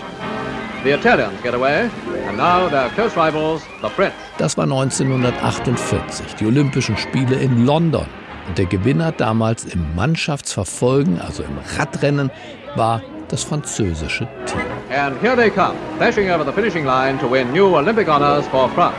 The 0.85 0.91
Italians 0.91 1.41
get 1.43 1.53
away 1.53 1.89
and 2.29 2.37
now 2.37 2.69
their 2.69 2.89
close 2.95 3.17
rivals, 3.17 3.61
the 3.81 3.89
French. 3.89 4.13
Das 4.37 4.55
war 4.55 4.63
1948, 4.63 6.35
die 6.39 6.45
Olympischen 6.45 6.95
Spiele 6.95 7.35
in 7.35 7.65
London. 7.65 8.05
Und 8.47 8.57
der 8.57 8.67
Gewinner 8.67 9.11
damals 9.11 9.65
im 9.65 9.95
Mannschaftsverfolgen, 9.95 11.19
also 11.19 11.43
im 11.43 11.57
Radrennen, 11.77 12.31
war 12.77 13.01
das 13.29 13.43
französische 13.43 14.27
Team. 14.45 14.61
And 14.89 15.19
here 15.21 15.35
they 15.35 15.49
come, 15.49 15.75
dashing 15.99 16.29
over 16.29 16.45
the 16.45 16.51
finishing 16.53 16.85
line 16.85 17.19
to 17.19 17.29
win 17.29 17.51
new 17.51 17.75
Olympic 17.75 18.07
honors 18.07 18.47
for 18.47 18.69
France. 18.69 18.95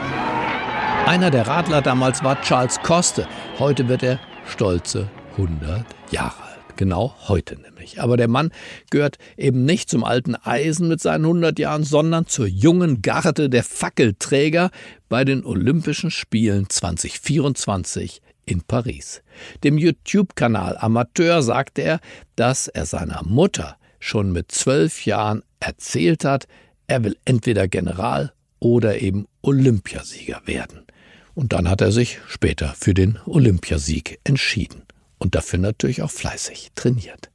Einer 1.06 1.30
der 1.30 1.46
Radler 1.46 1.80
damals 1.80 2.22
war 2.22 2.38
Charles 2.42 2.78
Coste. 2.82 3.26
Heute 3.58 3.88
wird 3.88 4.02
er 4.02 4.18
stolze 4.44 5.08
100 5.38 5.84
Jahre. 6.10 6.47
Genau 6.78 7.12
heute 7.26 7.60
nämlich. 7.60 8.00
Aber 8.00 8.16
der 8.16 8.28
Mann 8.28 8.52
gehört 8.90 9.18
eben 9.36 9.64
nicht 9.64 9.90
zum 9.90 10.04
alten 10.04 10.36
Eisen 10.36 10.86
mit 10.86 11.00
seinen 11.00 11.24
100 11.24 11.58
Jahren, 11.58 11.82
sondern 11.82 12.28
zur 12.28 12.46
jungen 12.46 13.02
Garde 13.02 13.50
der 13.50 13.64
Fackelträger 13.64 14.70
bei 15.08 15.24
den 15.24 15.44
Olympischen 15.44 16.12
Spielen 16.12 16.70
2024 16.70 18.22
in 18.46 18.62
Paris. 18.62 19.22
Dem 19.64 19.76
YouTube-Kanal 19.76 20.78
Amateur 20.78 21.42
sagte 21.42 21.82
er, 21.82 22.00
dass 22.36 22.68
er 22.68 22.86
seiner 22.86 23.24
Mutter 23.24 23.76
schon 23.98 24.30
mit 24.30 24.52
zwölf 24.52 25.04
Jahren 25.04 25.42
erzählt 25.58 26.24
hat, 26.24 26.46
er 26.86 27.02
will 27.02 27.16
entweder 27.24 27.66
General 27.66 28.32
oder 28.60 29.02
eben 29.02 29.26
Olympiasieger 29.42 30.42
werden. 30.44 30.86
Und 31.34 31.52
dann 31.52 31.68
hat 31.68 31.80
er 31.80 31.90
sich 31.90 32.20
später 32.28 32.72
für 32.78 32.94
den 32.94 33.18
Olympiasieg 33.26 34.20
entschieden 34.22 34.82
und 35.18 35.35
dafür 35.35 35.59
natürlich 35.59 36.02
auch 36.02 36.11
fleißig 36.11 36.72
trainiert. 36.74 37.31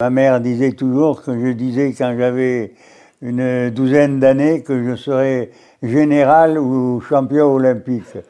Ma 0.00 0.10
mère 0.10 0.40
disait 0.40 0.72
toujours 0.72 1.22
que 1.22 1.32
je 1.32 1.54
disais 1.54 1.94
quand 1.96 2.16
j'avais 2.18 2.72
une 3.20 3.70
douzaine 3.70 4.20
d'années 4.20 4.62
que 4.62 4.84
je 4.84 4.96
serais 4.96 5.50
général 5.82 6.58
ou 6.58 7.00
champion 7.00 7.46
olympique. 7.54 8.24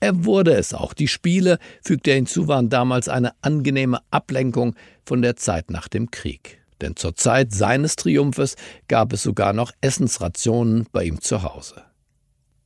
Er 0.00 0.24
wurde 0.24 0.52
es 0.52 0.74
auch. 0.74 0.94
Die 0.94 1.08
Spiele, 1.08 1.58
fügte 1.82 2.10
er 2.10 2.16
hinzu, 2.16 2.48
waren 2.48 2.68
damals 2.68 3.08
eine 3.08 3.32
angenehme 3.40 4.00
Ablenkung 4.10 4.74
von 5.06 5.22
der 5.22 5.36
Zeit 5.36 5.70
nach 5.70 5.88
dem 5.88 6.10
Krieg. 6.10 6.60
Denn 6.82 6.96
zur 6.96 7.16
Zeit 7.16 7.52
seines 7.52 7.96
Triumphes 7.96 8.56
gab 8.88 9.14
es 9.14 9.22
sogar 9.22 9.54
noch 9.54 9.72
Essensrationen 9.80 10.86
bei 10.92 11.04
ihm 11.04 11.20
zu 11.20 11.42
Hause. 11.42 11.87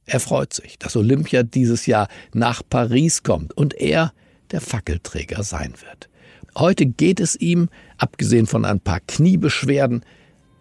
Er 0.07 0.21
freut 0.21 0.53
sich, 0.53 0.79
dass 0.79 0.97
Olympia 0.97 1.43
dieses 1.43 1.87
Jahr 1.87 2.09
nach 2.33 2.63
Paris 2.69 3.23
kommt 3.23 3.57
und 3.57 3.75
er 3.75 4.13
der 4.51 4.61
Fackelträger 4.61 5.43
sein 5.43 5.75
wird. 5.89 6.09
Heute 6.57 6.87
geht 6.87 7.21
es 7.21 7.37
ihm, 7.37 7.69
abgesehen 7.97 8.47
von 8.47 8.65
ein 8.65 8.81
paar 8.81 9.01
Kniebeschwerden, 9.01 10.05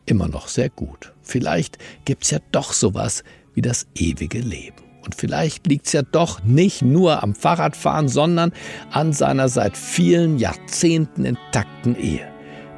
immer 0.05 0.27
noch 0.27 0.47
sehr 0.47 0.69
gut. 0.69 1.13
Vielleicht 1.21 1.77
gibt's 2.05 2.31
ja 2.31 2.39
doch 2.51 2.71
sowas 2.71 3.23
wie 3.53 3.61
das 3.61 3.87
ewige 3.95 4.39
Leben. 4.39 4.77
Und 5.03 5.15
vielleicht 5.15 5.67
liegt 5.67 5.87
es 5.87 5.93
ja 5.93 6.03
doch 6.03 6.43
nicht 6.43 6.83
nur 6.83 7.23
am 7.23 7.33
Fahrradfahren, 7.33 8.07
sondern 8.07 8.53
an 8.91 9.13
seiner 9.13 9.49
seit 9.49 9.75
vielen 9.75 10.37
Jahrzehnten 10.37 11.25
intakten 11.25 11.95
Ehe. 11.95 12.31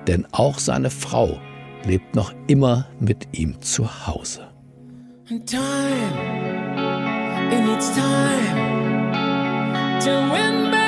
Denn 0.08 0.26
auch 0.32 0.58
seine 0.58 0.90
Frau 0.90 1.40
lebt 1.86 2.16
noch 2.16 2.34
immer 2.48 2.88
mit 3.00 3.28
ihm 3.34 3.62
zu 3.62 4.08
Hause. 4.08 4.54
time, 5.46 6.53
time 7.96 9.12
to 10.02 10.12
win 10.34 10.72
back 10.72 10.83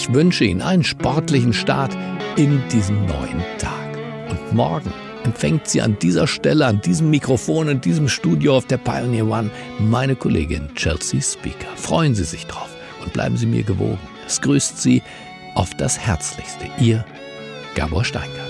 Ich 0.00 0.14
wünsche 0.14 0.44
Ihnen 0.44 0.62
einen 0.62 0.82
sportlichen 0.82 1.52
Start 1.52 1.94
in 2.36 2.62
diesen 2.72 3.04
neuen 3.04 3.44
Tag. 3.58 3.98
Und 4.30 4.54
morgen 4.54 4.90
empfängt 5.24 5.68
Sie 5.68 5.82
an 5.82 5.98
dieser 5.98 6.26
Stelle, 6.26 6.64
an 6.64 6.80
diesem 6.80 7.10
Mikrofon, 7.10 7.68
in 7.68 7.82
diesem 7.82 8.08
Studio 8.08 8.56
auf 8.56 8.64
der 8.64 8.78
Pioneer 8.78 9.28
One 9.28 9.50
meine 9.78 10.16
Kollegin 10.16 10.74
Chelsea 10.74 11.20
Speaker. 11.20 11.76
Freuen 11.76 12.14
Sie 12.14 12.24
sich 12.24 12.46
drauf 12.46 12.70
und 13.02 13.12
bleiben 13.12 13.36
Sie 13.36 13.44
mir 13.44 13.62
gewogen. 13.62 13.98
Es 14.26 14.40
grüßt 14.40 14.80
Sie 14.80 15.02
auf 15.54 15.74
das 15.74 15.98
Herzlichste. 15.98 16.64
Ihr 16.80 17.04
Gabor 17.74 18.02
Steingart. 18.02 18.49